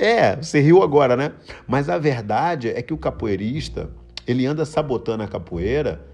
É, 0.00 0.36
você 0.36 0.60
riu 0.60 0.80
agora, 0.80 1.16
né? 1.16 1.32
Mas 1.66 1.88
a 1.88 1.98
verdade 1.98 2.68
é 2.68 2.80
que 2.80 2.94
o 2.94 2.96
capoeirista, 2.96 3.90
ele 4.28 4.44
anda 4.44 4.66
sabotando 4.66 5.22
a 5.22 5.26
capoeira 5.26 6.04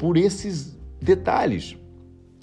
por 0.00 0.16
esses 0.16 0.76
detalhes. 1.00 1.78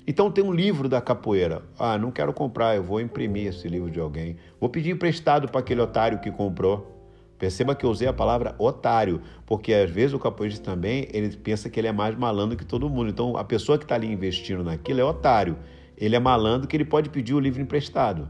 Então 0.07 0.31
tem 0.31 0.41
um 0.41 0.53
livro 0.53 0.87
da 0.87 1.01
capoeira. 1.01 1.61
Ah, 1.77 1.97
não 1.97 2.09
quero 2.09 2.31
comprar, 2.31 2.77
eu 2.77 2.83
vou 2.83 3.01
imprimir 3.01 3.47
esse 3.47 3.67
livro 3.67 3.91
de 3.91 3.99
alguém. 3.99 4.37
Vou 4.61 4.69
pedir 4.69 4.91
emprestado 4.91 5.49
para 5.49 5.59
aquele 5.59 5.81
otário 5.81 6.19
que 6.19 6.31
comprou. 6.31 6.89
Perceba 7.37 7.75
que 7.75 7.85
eu 7.85 7.89
usei 7.89 8.07
a 8.07 8.13
palavra 8.13 8.55
otário, 8.57 9.21
porque 9.45 9.73
às 9.73 9.89
vezes 9.89 10.13
o 10.13 10.19
capoeirista 10.19 10.63
também 10.63 11.05
ele 11.11 11.35
pensa 11.35 11.69
que 11.69 11.77
ele 11.77 11.87
é 11.87 11.91
mais 11.91 12.15
malandro 12.15 12.57
que 12.57 12.65
todo 12.65 12.89
mundo. 12.89 13.09
Então 13.09 13.35
a 13.35 13.43
pessoa 13.43 13.77
que 13.77 13.83
está 13.83 13.95
ali 13.95 14.09
investindo 14.09 14.63
naquilo 14.63 15.01
é 15.01 15.03
otário. 15.03 15.57
Ele 15.97 16.15
é 16.15 16.19
malandro 16.19 16.65
que 16.65 16.77
ele 16.77 16.85
pode 16.85 17.09
pedir 17.09 17.33
o 17.33 17.39
livro 17.41 17.61
emprestado. 17.61 18.29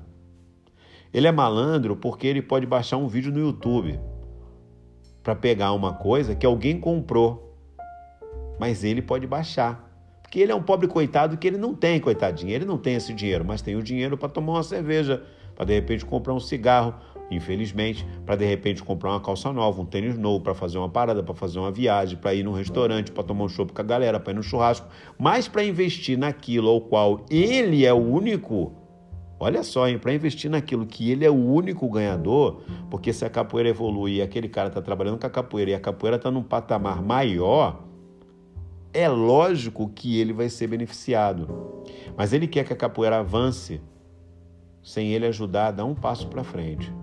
Ele 1.13 1.27
é 1.27 1.31
malandro 1.31 1.95
porque 1.95 2.25
ele 2.25 2.41
pode 2.41 2.65
baixar 2.65 2.97
um 2.97 3.07
vídeo 3.07 3.31
no 3.31 3.39
YouTube 3.39 3.99
para 5.23 5.33
pegar 5.33 5.71
uma 5.71 5.93
coisa 5.93 6.35
que 6.35 6.45
alguém 6.45 6.77
comprou, 6.77 7.57
mas 8.59 8.83
ele 8.83 9.01
pode 9.01 9.25
baixar. 9.25 9.89
Porque 10.21 10.39
ele 10.39 10.51
é 10.51 10.55
um 10.55 10.61
pobre 10.61 10.87
coitado 10.87 11.37
que 11.37 11.47
ele 11.47 11.57
não 11.57 11.73
tem, 11.73 11.99
coitadinho. 11.99 12.51
Ele 12.51 12.65
não 12.65 12.77
tem 12.77 12.95
esse 12.95 13.13
dinheiro, 13.13 13.45
mas 13.45 13.61
tem 13.61 13.75
o 13.75 13.83
dinheiro 13.83 14.17
para 14.17 14.27
tomar 14.27 14.53
uma 14.53 14.63
cerveja, 14.63 15.23
para 15.55 15.65
de 15.65 15.73
repente 15.73 16.03
comprar 16.05 16.33
um 16.33 16.39
cigarro, 16.39 16.95
infelizmente, 17.31 18.05
para 18.25 18.35
de 18.35 18.45
repente 18.45 18.83
comprar 18.83 19.11
uma 19.11 19.21
calça 19.21 19.53
nova, 19.53 19.81
um 19.81 19.85
tênis 19.85 20.17
novo, 20.17 20.43
para 20.43 20.53
fazer 20.53 20.77
uma 20.77 20.89
parada, 20.89 21.23
para 21.23 21.33
fazer 21.33 21.59
uma 21.59 21.71
viagem, 21.71 22.17
para 22.17 22.33
ir 22.33 22.43
num 22.43 22.51
restaurante, 22.51 23.11
para 23.11 23.23
tomar 23.23 23.45
um 23.45 23.49
chopp 23.49 23.71
com 23.71 23.81
a 23.81 23.85
galera, 23.85 24.19
para 24.19 24.33
ir 24.33 24.35
no 24.35 24.43
churrasco, 24.43 24.87
mas 25.17 25.47
para 25.47 25.63
investir 25.63 26.17
naquilo 26.17 26.69
ao 26.69 26.81
qual 26.81 27.25
ele 27.29 27.85
é 27.85 27.93
o 27.93 27.97
único 27.97 28.73
Olha 29.39 29.63
só, 29.63 29.85
para 29.97 30.13
investir 30.13 30.49
naquilo 30.49 30.85
que 30.85 31.11
ele 31.11 31.25
é 31.25 31.29
o 31.29 31.35
único 31.35 31.89
ganhador, 31.89 32.61
porque 32.89 33.11
se 33.11 33.25
a 33.25 33.29
capoeira 33.29 33.69
evolui 33.69 34.15
e 34.15 34.21
aquele 34.21 34.47
cara 34.47 34.69
está 34.69 34.81
trabalhando 34.81 35.19
com 35.19 35.27
a 35.27 35.29
capoeira 35.29 35.71
e 35.71 35.73
a 35.73 35.79
capoeira 35.79 36.17
está 36.17 36.31
num 36.31 36.43
patamar 36.43 37.01
maior, 37.01 37.83
é 38.93 39.09
lógico 39.09 39.89
que 39.89 40.19
ele 40.19 40.31
vai 40.31 40.49
ser 40.49 40.67
beneficiado. 40.67 41.83
Mas 42.15 42.31
ele 42.31 42.47
quer 42.47 42.63
que 42.63 42.73
a 42.73 42.75
capoeira 42.75 43.19
avance 43.19 43.81
sem 44.83 45.11
ele 45.13 45.25
ajudar 45.25 45.67
a 45.67 45.71
dar 45.71 45.85
um 45.85 45.95
passo 45.95 46.27
para 46.27 46.43
frente. 46.43 46.93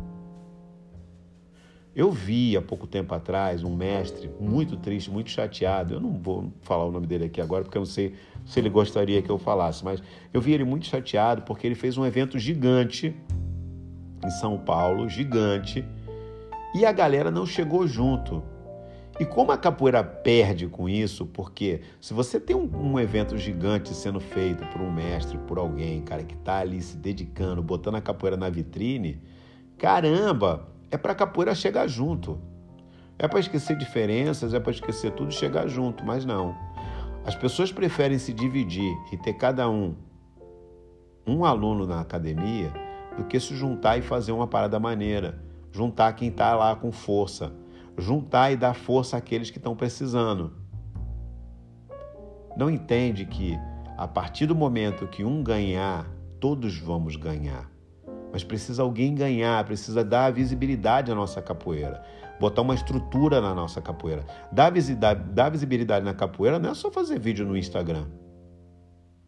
Eu 1.94 2.12
vi 2.12 2.56
há 2.56 2.62
pouco 2.62 2.86
tempo 2.86 3.12
atrás 3.14 3.64
um 3.64 3.74
mestre 3.74 4.30
muito 4.38 4.76
triste, 4.76 5.10
muito 5.10 5.30
chateado. 5.30 5.94
Eu 5.94 6.00
não 6.00 6.12
vou 6.12 6.52
falar 6.62 6.84
o 6.84 6.90
nome 6.90 7.06
dele 7.06 7.24
aqui 7.24 7.40
agora 7.40 7.64
porque 7.64 7.76
eu 7.76 7.80
não 7.80 7.86
sei 7.86 8.14
se 8.44 8.60
ele 8.60 8.68
gostaria 8.68 9.20
que 9.20 9.30
eu 9.30 9.38
falasse, 9.38 9.84
mas 9.84 10.02
eu 10.32 10.40
vi 10.40 10.52
ele 10.52 10.64
muito 10.64 10.86
chateado 10.86 11.42
porque 11.42 11.66
ele 11.66 11.74
fez 11.74 11.98
um 11.98 12.06
evento 12.06 12.38
gigante 12.38 13.14
em 14.24 14.30
São 14.30 14.58
Paulo, 14.58 15.08
gigante, 15.08 15.84
e 16.74 16.84
a 16.84 16.92
galera 16.92 17.30
não 17.30 17.44
chegou 17.44 17.86
junto. 17.86 18.42
E 19.18 19.24
como 19.24 19.52
a 19.52 19.58
capoeira 19.58 20.02
perde 20.02 20.66
com 20.66 20.88
isso, 20.88 21.26
porque 21.26 21.82
se 22.00 22.14
você 22.14 22.40
tem 22.40 22.56
um, 22.56 22.70
um, 22.74 22.98
evento 22.98 23.36
gigante 23.36 23.92
sendo 23.92 24.18
feito 24.18 24.64
por 24.68 24.80
um 24.80 24.90
mestre, 24.90 25.36
por 25.46 25.58
alguém, 25.58 26.00
cara, 26.00 26.22
que 26.22 26.34
está 26.34 26.58
ali 26.60 26.80
se 26.80 26.96
dedicando, 26.96 27.62
botando 27.62 27.96
a 27.96 28.00
capoeira 28.00 28.36
na 28.36 28.48
vitrine, 28.48 29.20
caramba, 29.76 30.66
é 30.90 30.96
para 30.96 31.12
a 31.12 31.14
capoeira 31.14 31.54
chegar 31.54 31.86
junto. 31.86 32.40
É 33.18 33.28
para 33.28 33.40
esquecer 33.40 33.76
diferenças, 33.76 34.54
é 34.54 34.60
para 34.60 34.72
esquecer 34.72 35.12
tudo 35.12 35.30
e 35.30 35.34
chegar 35.34 35.68
junto, 35.68 36.04
mas 36.04 36.24
não. 36.24 36.54
As 37.24 37.34
pessoas 37.34 37.70
preferem 37.70 38.18
se 38.18 38.32
dividir 38.32 38.92
e 39.12 39.16
ter 39.16 39.34
cada 39.34 39.68
um 39.68 39.94
um 41.26 41.44
aluno 41.44 41.86
na 41.86 42.00
academia 42.00 42.72
do 43.16 43.24
que 43.24 43.38
se 43.38 43.54
juntar 43.54 43.98
e 43.98 44.02
fazer 44.02 44.32
uma 44.32 44.46
parada 44.46 44.80
maneira. 44.80 45.38
Juntar 45.70 46.12
quem 46.14 46.28
está 46.28 46.54
lá 46.54 46.74
com 46.74 46.90
força. 46.90 47.52
Juntar 47.96 48.50
e 48.50 48.56
dar 48.56 48.74
força 48.74 49.16
àqueles 49.16 49.50
que 49.50 49.58
estão 49.58 49.76
precisando. 49.76 50.54
Não 52.56 52.70
entende 52.70 53.24
que 53.26 53.56
a 53.96 54.08
partir 54.08 54.46
do 54.46 54.54
momento 54.54 55.06
que 55.06 55.22
um 55.22 55.42
ganhar, 55.42 56.10
todos 56.40 56.78
vamos 56.78 57.16
ganhar. 57.16 57.69
Mas 58.32 58.44
precisa 58.44 58.82
alguém 58.82 59.14
ganhar, 59.14 59.64
precisa 59.64 60.04
dar 60.04 60.32
visibilidade 60.32 61.10
à 61.10 61.14
nossa 61.14 61.42
capoeira, 61.42 62.02
botar 62.38 62.62
uma 62.62 62.74
estrutura 62.74 63.40
na 63.40 63.54
nossa 63.54 63.80
capoeira. 63.80 64.24
Dar 64.52 64.70
visibilidade, 64.70 65.22
dar 65.32 65.50
visibilidade 65.50 66.04
na 66.04 66.14
capoeira 66.14 66.58
não 66.58 66.70
é 66.70 66.74
só 66.74 66.90
fazer 66.90 67.18
vídeo 67.18 67.44
no 67.44 67.56
Instagram, 67.56 68.06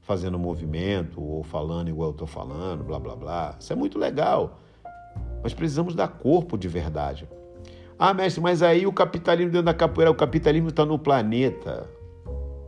fazendo 0.01 0.39
movimento 0.39 1.21
ou 1.21 1.43
falando 1.43 1.89
igual 1.89 2.11
eu 2.11 2.13
estou 2.13 2.27
falando, 2.27 2.85
blá 2.85 2.99
blá 2.99 3.17
blá. 3.17 3.57
Isso 3.59 3.73
é 3.73 3.77
muito 3.77 3.99
legal. 3.99 4.59
Mas 5.43 5.53
precisamos 5.53 5.95
dar 5.95 6.09
corpo 6.09 6.57
de 6.57 6.69
verdade. 6.69 7.29
Ah, 7.99 8.15
mestre, 8.15 8.43
mas 8.43 8.63
aí 8.63 8.87
o 8.87 8.93
capitalismo 8.93 9.53
dentro 9.53 9.67
da 9.67 9.75
capoeira, 9.75 10.11
o 10.11 10.15
capitalismo 10.15 10.69
está 10.69 10.85
no 10.85 10.99
planeta. 10.99 11.89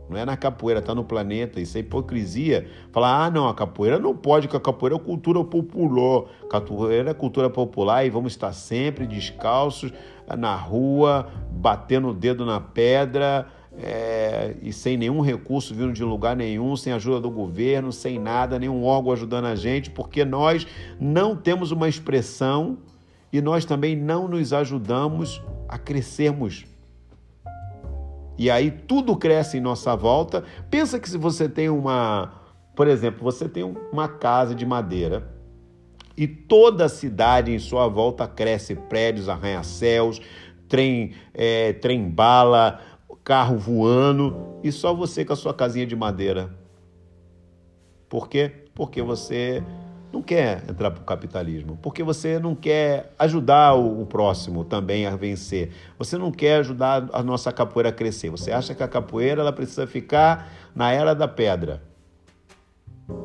Não 0.09 0.17
é 0.17 0.25
na 0.25 0.37
capoeira, 0.37 0.79
está 0.79 0.93
no 0.93 1.03
planeta. 1.03 1.59
Isso 1.59 1.77
é 1.77 1.81
hipocrisia. 1.81 2.67
Falar, 2.91 3.25
ah, 3.25 3.31
não, 3.31 3.47
a 3.47 3.53
capoeira 3.53 3.97
não 3.97 4.15
pode, 4.15 4.47
porque 4.47 4.57
a 4.57 4.59
capoeira 4.59 4.95
é 4.95 4.99
cultura 4.99 5.43
popular. 5.43 6.23
Capoeira 6.49 7.11
é 7.11 7.13
cultura 7.13 7.49
popular 7.49 8.05
e 8.05 8.09
vamos 8.09 8.33
estar 8.33 8.53
sempre 8.53 9.07
descalços 9.07 9.91
na 10.37 10.55
rua, 10.55 11.27
batendo 11.51 12.09
o 12.09 12.13
dedo 12.13 12.45
na 12.45 12.59
pedra 12.59 13.47
é, 13.77 14.55
e 14.61 14.71
sem 14.71 14.95
nenhum 14.97 15.21
recurso 15.21 15.73
vindo 15.73 15.91
de 15.91 16.03
lugar 16.03 16.35
nenhum, 16.35 16.75
sem 16.75 16.93
ajuda 16.93 17.19
do 17.19 17.29
governo, 17.29 17.91
sem 17.91 18.17
nada, 18.17 18.57
nenhum 18.57 18.83
órgão 18.83 19.11
ajudando 19.11 19.45
a 19.45 19.55
gente, 19.55 19.89
porque 19.89 20.23
nós 20.23 20.65
não 20.99 21.35
temos 21.35 21.71
uma 21.71 21.87
expressão 21.87 22.77
e 23.31 23.41
nós 23.41 23.65
também 23.65 23.95
não 23.95 24.27
nos 24.27 24.53
ajudamos 24.53 25.41
a 25.67 25.77
crescermos 25.77 26.65
e 28.37 28.49
aí 28.49 28.71
tudo 28.71 29.15
cresce 29.15 29.57
em 29.57 29.61
nossa 29.61 29.95
volta. 29.95 30.43
Pensa 30.69 30.99
que 30.99 31.09
se 31.09 31.17
você 31.17 31.47
tem 31.47 31.69
uma, 31.69 32.33
por 32.75 32.87
exemplo, 32.87 33.23
você 33.23 33.47
tem 33.47 33.63
uma 33.63 34.07
casa 34.07 34.53
de 34.53 34.65
madeira 34.65 35.35
e 36.17 36.27
toda 36.27 36.85
a 36.85 36.89
cidade 36.89 37.51
em 37.51 37.59
sua 37.59 37.87
volta 37.87 38.27
cresce 38.27 38.75
prédios, 38.75 39.27
arranha-céus, 39.27 40.21
trem, 40.67 41.13
é, 41.33 41.73
trem 41.73 42.09
bala, 42.09 42.79
carro 43.23 43.57
voando 43.57 44.59
e 44.63 44.71
só 44.71 44.93
você 44.93 45.25
com 45.25 45.33
a 45.33 45.35
sua 45.35 45.53
casinha 45.53 45.85
de 45.85 45.95
madeira. 45.95 46.55
Por 48.07 48.29
quê? 48.29 48.51
Porque 48.73 49.01
você 49.01 49.63
não 50.15 50.21
quer 50.21 50.63
entrar 50.69 50.91
para 50.91 51.01
o 51.01 51.05
capitalismo, 51.05 51.77
porque 51.81 52.01
você 52.01 52.39
não 52.39 52.55
quer 52.55 53.13
ajudar 53.19 53.73
o, 53.73 54.05
próximo 54.05 54.63
também 54.63 55.05
a 55.05 55.15
vencer. 55.15 55.73
Você 55.99 56.17
não 56.17 56.31
quer 56.31 56.59
ajudar 56.59 57.09
a 57.11 57.21
nossa 57.21 57.51
capoeira 57.51 57.89
a 57.89 57.91
crescer. 57.91 58.29
Você 58.29 58.49
acha 58.49 58.73
que 58.73 58.81
a 58.81 58.87
capoeira 58.87 59.41
ela 59.41 59.51
precisa 59.51 59.85
ficar 59.85 60.49
na 60.73 60.89
era 60.89 61.13
da 61.13 61.27
pedra. 61.27 61.83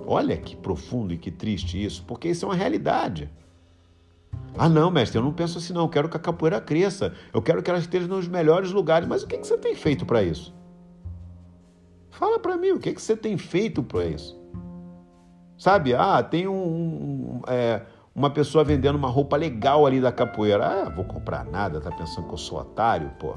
Olha 0.04 0.36
que 0.36 0.56
profundo 0.56 1.14
e 1.14 1.16
que 1.16 1.30
triste 1.30 1.82
isso, 1.82 2.02
porque 2.06 2.28
isso 2.28 2.44
é 2.44 2.48
uma 2.48 2.56
realidade. 2.56 3.30
Ah, 4.58 4.68
não, 4.68 4.90
mestre, 4.90 5.16
eu 5.16 5.22
não 5.22 5.32
penso 5.32 5.58
assim, 5.58 5.72
não. 5.72 5.82
Eu 5.82 5.88
quero 5.88 6.08
que 6.08 6.16
a 6.16 6.20
capoeira 6.20 6.60
cresça. 6.60 7.14
Eu 7.32 7.40
quero 7.40 7.62
que 7.62 7.70
ela 7.70 7.78
esteja 7.78 8.08
nos 8.08 8.26
melhores 8.26 8.72
lugares. 8.72 9.06
Mas 9.06 9.22
o 9.22 9.28
que, 9.28 9.38
que 9.38 9.46
você 9.46 9.56
tem 9.56 9.76
feito 9.76 10.04
para 10.04 10.24
isso? 10.24 10.52
Fala 12.10 12.40
para 12.40 12.56
mim, 12.56 12.72
o 12.72 12.80
que, 12.80 12.92
que 12.92 13.00
você 13.00 13.16
tem 13.16 13.38
feito 13.38 13.80
para 13.80 14.06
isso? 14.06 14.39
Sabe? 15.60 15.94
Ah, 15.94 16.22
tem 16.22 16.48
um, 16.48 16.54
um 16.54 17.42
é, 17.46 17.82
uma 18.14 18.30
pessoa 18.30 18.64
vendendo 18.64 18.96
uma 18.96 19.08
roupa 19.08 19.36
legal 19.36 19.84
ali 19.84 20.00
da 20.00 20.10
capoeira. 20.10 20.66
Ah, 20.66 20.88
vou 20.88 21.04
comprar 21.04 21.44
nada, 21.44 21.82
tá 21.82 21.90
pensando 21.90 22.26
que 22.26 22.32
eu 22.32 22.38
sou 22.38 22.58
otário? 22.58 23.10
Pô, 23.20 23.34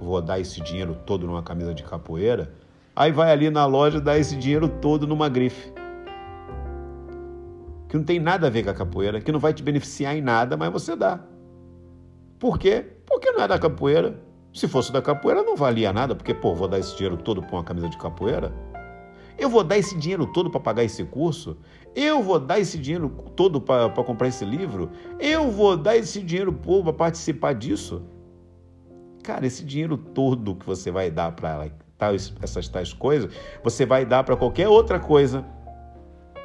vou 0.00 0.22
dar 0.22 0.38
esse 0.38 0.60
dinheiro 0.60 0.96
todo 1.04 1.26
numa 1.26 1.42
camisa 1.42 1.74
de 1.74 1.82
capoeira. 1.82 2.52
Aí 2.94 3.10
vai 3.10 3.32
ali 3.32 3.50
na 3.50 3.66
loja 3.66 4.00
dar 4.00 4.16
esse 4.16 4.36
dinheiro 4.36 4.68
todo 4.68 5.08
numa 5.08 5.28
grife 5.28 5.72
que 7.88 7.96
não 7.96 8.04
tem 8.04 8.20
nada 8.20 8.46
a 8.46 8.50
ver 8.50 8.62
com 8.62 8.70
a 8.70 8.74
capoeira, 8.74 9.20
que 9.20 9.32
não 9.32 9.40
vai 9.40 9.52
te 9.52 9.62
beneficiar 9.62 10.16
em 10.16 10.20
nada, 10.20 10.56
mas 10.56 10.70
você 10.70 10.94
dá. 10.94 11.18
Por 12.38 12.60
quê? 12.60 12.84
Porque 13.04 13.32
não 13.32 13.42
é 13.42 13.48
da 13.48 13.58
capoeira. 13.58 14.16
Se 14.54 14.68
fosse 14.68 14.92
da 14.92 15.02
capoeira, 15.02 15.42
não 15.42 15.56
valia 15.56 15.92
nada, 15.92 16.14
porque, 16.14 16.32
pô, 16.32 16.54
vou 16.54 16.68
dar 16.68 16.78
esse 16.78 16.94
dinheiro 16.96 17.16
todo 17.16 17.42
para 17.42 17.56
uma 17.56 17.64
camisa 17.64 17.88
de 17.88 17.98
capoeira. 17.98 18.52
Eu 19.38 19.48
vou 19.50 19.62
dar 19.62 19.76
esse 19.78 19.96
dinheiro 19.96 20.26
todo 20.26 20.50
para 20.50 20.60
pagar 20.60 20.84
esse 20.84 21.04
curso? 21.04 21.58
Eu 21.94 22.22
vou 22.22 22.38
dar 22.38 22.58
esse 22.58 22.78
dinheiro 22.78 23.08
todo 23.36 23.60
para 23.60 23.90
comprar 24.02 24.28
esse 24.28 24.44
livro? 24.44 24.90
Eu 25.18 25.50
vou 25.50 25.76
dar 25.76 25.96
esse 25.96 26.22
dinheiro 26.22 26.52
para 26.52 26.92
participar 26.92 27.54
disso? 27.54 28.02
Cara, 29.22 29.46
esse 29.46 29.64
dinheiro 29.64 29.96
todo 29.96 30.54
que 30.54 30.64
você 30.64 30.90
vai 30.90 31.10
dar 31.10 31.32
para 31.32 31.70
essas 32.42 32.68
tais 32.68 32.92
coisas, 32.92 33.32
você 33.62 33.84
vai 33.84 34.04
dar 34.04 34.24
para 34.24 34.36
qualquer 34.36 34.68
outra 34.68 35.00
coisa 35.00 35.44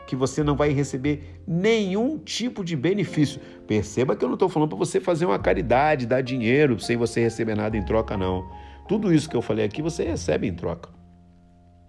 que 0.08 0.16
você 0.16 0.44
não 0.44 0.56
vai 0.58 0.70
receber 0.70 1.42
nenhum 1.48 2.18
tipo 2.18 2.66
de 2.66 2.76
benefício. 2.76 3.40
Perceba 3.66 4.16
que 4.16 4.26
eu 4.26 4.28
não 4.28 4.34
estou 4.34 4.50
falando 4.50 4.70
para 4.70 4.78
você 4.78 5.00
fazer 5.00 5.26
uma 5.26 5.40
caridade, 5.40 6.06
dar 6.06 6.22
dinheiro 6.22 6.80
sem 6.80 6.98
você 6.98 7.22
receber 7.22 7.56
nada 7.56 7.78
em 7.78 7.86
troca, 7.86 8.18
não. 8.18 8.50
Tudo 8.88 9.14
isso 9.14 9.30
que 9.30 9.38
eu 9.38 9.42
falei 9.42 9.64
aqui 9.64 9.82
você 9.82 10.04
recebe 10.04 10.48
em 10.48 10.54
troca. 10.54 10.90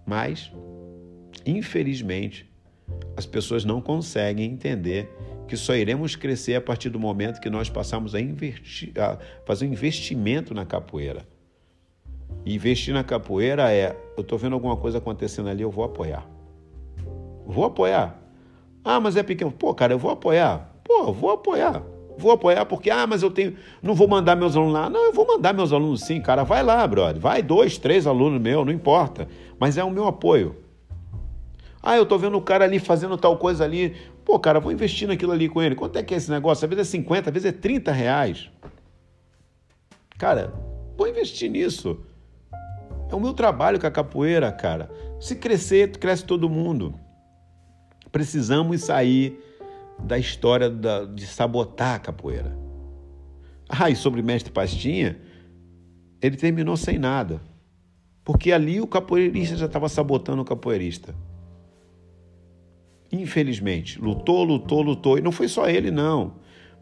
Mas, 0.05 0.51
infelizmente, 1.45 2.49
as 3.15 3.25
pessoas 3.25 3.63
não 3.65 3.81
conseguem 3.81 4.51
entender 4.51 5.09
que 5.47 5.57
só 5.57 5.75
iremos 5.75 6.15
crescer 6.15 6.55
a 6.55 6.61
partir 6.61 6.89
do 6.89 6.99
momento 6.99 7.39
que 7.39 7.49
nós 7.49 7.69
passamos 7.69 8.15
a, 8.15 8.19
investir, 8.19 8.91
a 8.99 9.17
fazer 9.45 9.67
um 9.67 9.71
investimento 9.71 10.53
na 10.53 10.65
capoeira. 10.65 11.27
E 12.45 12.55
investir 12.55 12.93
na 12.93 13.03
capoeira 13.03 13.71
é: 13.71 13.95
eu 14.17 14.21
estou 14.21 14.37
vendo 14.37 14.53
alguma 14.53 14.75
coisa 14.75 14.97
acontecendo 14.97 15.49
ali, 15.49 15.61
eu 15.61 15.71
vou 15.71 15.83
apoiar. 15.83 16.27
Vou 17.45 17.65
apoiar. 17.65 18.19
Ah, 18.83 18.99
mas 18.99 19.15
é 19.15 19.23
pequeno. 19.23 19.51
Pô, 19.51 19.73
cara, 19.73 19.93
eu 19.93 19.99
vou 19.99 20.11
apoiar. 20.11 20.73
Pô, 20.83 21.11
vou 21.11 21.31
apoiar. 21.31 21.83
Vou 22.17 22.31
apoiar 22.31 22.65
porque, 22.65 22.89
ah, 22.89 23.07
mas 23.07 23.23
eu 23.23 23.31
tenho. 23.31 23.55
Não 23.81 23.93
vou 23.93 24.07
mandar 24.07 24.35
meus 24.35 24.55
alunos 24.55 24.73
lá. 24.73 24.89
Não, 24.89 25.05
eu 25.05 25.13
vou 25.13 25.25
mandar 25.25 25.53
meus 25.53 25.71
alunos 25.71 26.01
sim, 26.01 26.21
cara. 26.21 26.43
Vai 26.43 26.63
lá, 26.63 26.85
brother. 26.85 27.21
Vai 27.21 27.41
dois, 27.41 27.77
três 27.77 28.05
alunos 28.05 28.41
meus, 28.41 28.65
não 28.65 28.73
importa. 28.73 29.27
Mas 29.59 29.77
é 29.77 29.83
o 29.83 29.89
meu 29.89 30.07
apoio. 30.07 30.62
Ah, 31.85 31.97
eu 31.97 32.05
tô 32.05 32.17
vendo 32.17 32.37
o 32.37 32.41
cara 32.41 32.63
ali 32.63 32.79
fazendo 32.79 33.17
tal 33.17 33.37
coisa 33.37 33.65
ali. 33.65 33.93
Pô, 34.23 34.39
cara, 34.39 34.57
vou 34.61 34.71
investir 34.71 35.05
naquilo 35.05 35.33
ali 35.33 35.49
com 35.49 35.61
ele. 35.61 35.75
Quanto 35.75 35.97
é 35.97 36.03
que 36.03 36.13
é 36.13 36.17
esse 36.17 36.31
negócio? 36.31 36.63
Às 36.63 36.69
vezes 36.69 36.87
é 36.87 36.91
50, 36.91 37.29
às 37.29 37.33
vezes 37.33 37.49
é 37.49 37.51
30 37.51 37.91
reais. 37.91 38.49
Cara, 40.17 40.53
vou 40.97 41.09
investir 41.09 41.51
nisso. 41.51 41.99
É 43.11 43.13
o 43.13 43.19
meu 43.19 43.33
trabalho 43.33 43.81
com 43.81 43.85
a 43.85 43.91
capoeira, 43.91 44.49
cara. 44.49 44.89
Se 45.19 45.35
crescer, 45.35 45.97
cresce 45.97 46.23
todo 46.23 46.49
mundo. 46.49 46.97
Precisamos 48.13 48.81
sair 48.85 49.37
da 49.99 50.17
história 50.17 50.69
da, 50.69 51.03
de 51.03 51.27
sabotar 51.27 51.95
a 51.95 51.99
capoeira. 51.99 52.57
Ah, 53.67 53.89
e 53.89 53.95
sobre 53.95 54.21
Mestre 54.21 54.53
Pastinha, 54.53 55.19
ele 56.21 56.37
terminou 56.37 56.77
sem 56.77 56.97
nada. 56.97 57.41
Porque 58.23 58.53
ali 58.53 58.79
o 58.79 58.87
capoeirista 58.87 59.57
já 59.57 59.65
estava 59.65 59.89
sabotando 59.89 60.41
o 60.41 60.45
capoeirista. 60.45 61.13
Infelizmente, 63.13 64.01
lutou, 64.01 64.43
lutou, 64.43 64.81
lutou. 64.81 65.19
E 65.19 65.21
não 65.21 65.31
foi 65.31 65.47
só 65.47 65.69
ele, 65.69 65.91
não. 65.91 66.33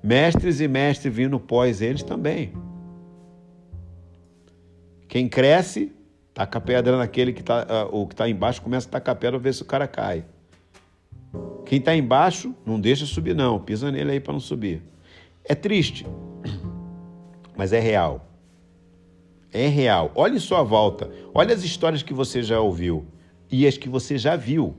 Mestres 0.02 0.62
e 0.62 0.68
mestres 0.68 1.14
vindo 1.14 1.38
pós 1.38 1.82
eles 1.82 2.02
também. 2.02 2.54
Quem 5.10 5.28
cresce, 5.28 5.92
taca 6.34 6.58
a 6.58 6.62
pedra 6.62 6.98
naquele 6.98 7.34
que 7.34 7.42
está 7.42 7.90
uh, 7.92 7.96
o 7.96 8.08
que 8.08 8.14
está 8.14 8.30
embaixo, 8.30 8.62
começa 8.62 8.88
a 8.88 8.92
tacar 8.92 9.14
a 9.14 9.18
pedra, 9.18 9.38
ver 9.38 9.54
se 9.54 9.62
o 9.62 9.66
cara 9.66 9.86
cai. 9.86 10.24
Quem 11.66 11.80
está 11.80 11.94
embaixo, 11.94 12.56
não 12.66 12.80
deixa 12.80 13.06
subir, 13.06 13.36
não. 13.36 13.60
Pisa 13.60 13.92
nele 13.92 14.12
aí 14.12 14.20
para 14.22 14.32
não 14.32 14.40
subir. 14.40 14.82
É 15.44 15.54
triste, 15.54 16.08
mas 17.58 17.74
é 17.74 17.80
real. 17.80 18.26
É 19.52 19.68
real. 19.68 20.14
Olhe 20.16 20.40
sua 20.40 20.64
volta. 20.64 21.12
Olha 21.34 21.54
as 21.54 21.62
histórias 21.62 22.02
que 22.02 22.14
você 22.14 22.42
já 22.42 22.62
ouviu 22.62 23.06
e 23.52 23.68
as 23.68 23.78
que 23.78 23.90
você 23.90 24.18
já 24.18 24.38
viu. 24.38 24.78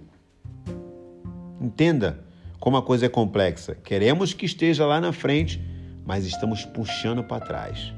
Entenda 1.63 2.19
como 2.59 2.77
a 2.77 2.83
coisa 2.83 3.07
é 3.07 3.09
complexa. 3.09 3.75
Queremos 3.75 4.35
que 4.35 4.45
esteja 4.47 4.85
lá 4.85 5.01
na 5.01 5.13
frente, 5.13 5.63
mas 6.05 6.27
estamos 6.27 6.65
puxando 6.65 7.23
para 7.23 7.45
trás. 7.45 7.95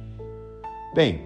Bem, 0.94 1.22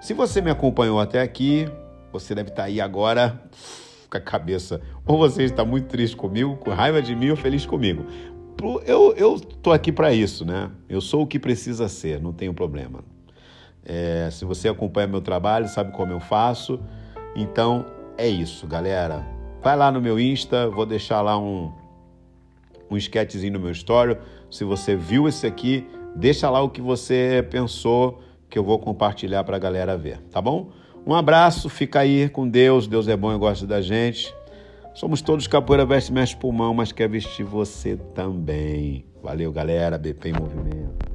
se 0.00 0.12
você 0.12 0.40
me 0.40 0.50
acompanhou 0.50 1.00
até 1.00 1.22
aqui, 1.22 1.68
você 2.12 2.34
deve 2.34 2.50
estar 2.50 2.62
tá 2.62 2.68
aí 2.68 2.80
agora 2.80 3.40
com 4.10 4.16
a 4.16 4.20
cabeça. 4.20 4.80
Ou 5.06 5.16
você 5.16 5.44
está 5.44 5.64
muito 5.64 5.86
triste 5.86 6.16
comigo, 6.16 6.56
com 6.56 6.70
raiva 6.70 7.00
de 7.00 7.14
mim 7.14 7.30
ou 7.30 7.36
feliz 7.36 7.64
comigo. 7.64 8.04
Eu, 8.84 9.38
tô 9.62 9.70
aqui 9.70 9.92
para 9.92 10.12
isso, 10.12 10.44
né? 10.44 10.70
Eu 10.88 11.00
sou 11.00 11.22
o 11.22 11.26
que 11.26 11.38
precisa 11.38 11.88
ser, 11.88 12.20
não 12.20 12.32
tenho 12.32 12.54
problema. 12.54 13.04
É, 13.84 14.28
se 14.32 14.44
você 14.44 14.68
acompanha 14.68 15.06
meu 15.06 15.20
trabalho, 15.20 15.68
sabe 15.68 15.92
como 15.92 16.12
eu 16.12 16.20
faço. 16.20 16.80
Então 17.36 17.84
é 18.16 18.26
isso, 18.26 18.66
galera. 18.66 19.35
Vai 19.62 19.76
lá 19.76 19.90
no 19.90 20.00
meu 20.00 20.18
Insta, 20.18 20.68
vou 20.68 20.86
deixar 20.86 21.20
lá 21.22 21.38
um, 21.38 21.72
um 22.90 22.96
sketchzinho 22.96 23.54
no 23.54 23.60
meu 23.60 23.72
story. 23.72 24.16
Se 24.50 24.64
você 24.64 24.94
viu 24.94 25.28
esse 25.28 25.46
aqui, 25.46 25.86
deixa 26.14 26.48
lá 26.48 26.60
o 26.62 26.70
que 26.70 26.80
você 26.80 27.46
pensou 27.50 28.20
que 28.48 28.58
eu 28.58 28.64
vou 28.64 28.78
compartilhar 28.78 29.44
para 29.44 29.56
a 29.56 29.58
galera 29.58 29.96
ver, 29.96 30.18
tá 30.30 30.40
bom? 30.40 30.70
Um 31.06 31.14
abraço, 31.14 31.68
fica 31.68 32.00
aí 32.00 32.28
com 32.28 32.48
Deus. 32.48 32.88
Deus 32.88 33.06
é 33.06 33.16
bom 33.16 33.32
e 33.32 33.38
gosta 33.38 33.66
da 33.66 33.80
gente. 33.80 34.34
Somos 34.92 35.20
todos 35.20 35.46
capoeira 35.46 35.84
veste 35.84 36.12
mestre 36.12 36.38
pulmão, 36.38 36.74
mas 36.74 36.90
quer 36.90 37.08
vestir 37.08 37.44
você 37.44 37.96
também. 38.14 39.04
Valeu, 39.22 39.52
galera. 39.52 39.98
BP 39.98 40.30
em 40.30 40.32
movimento. 40.32 41.05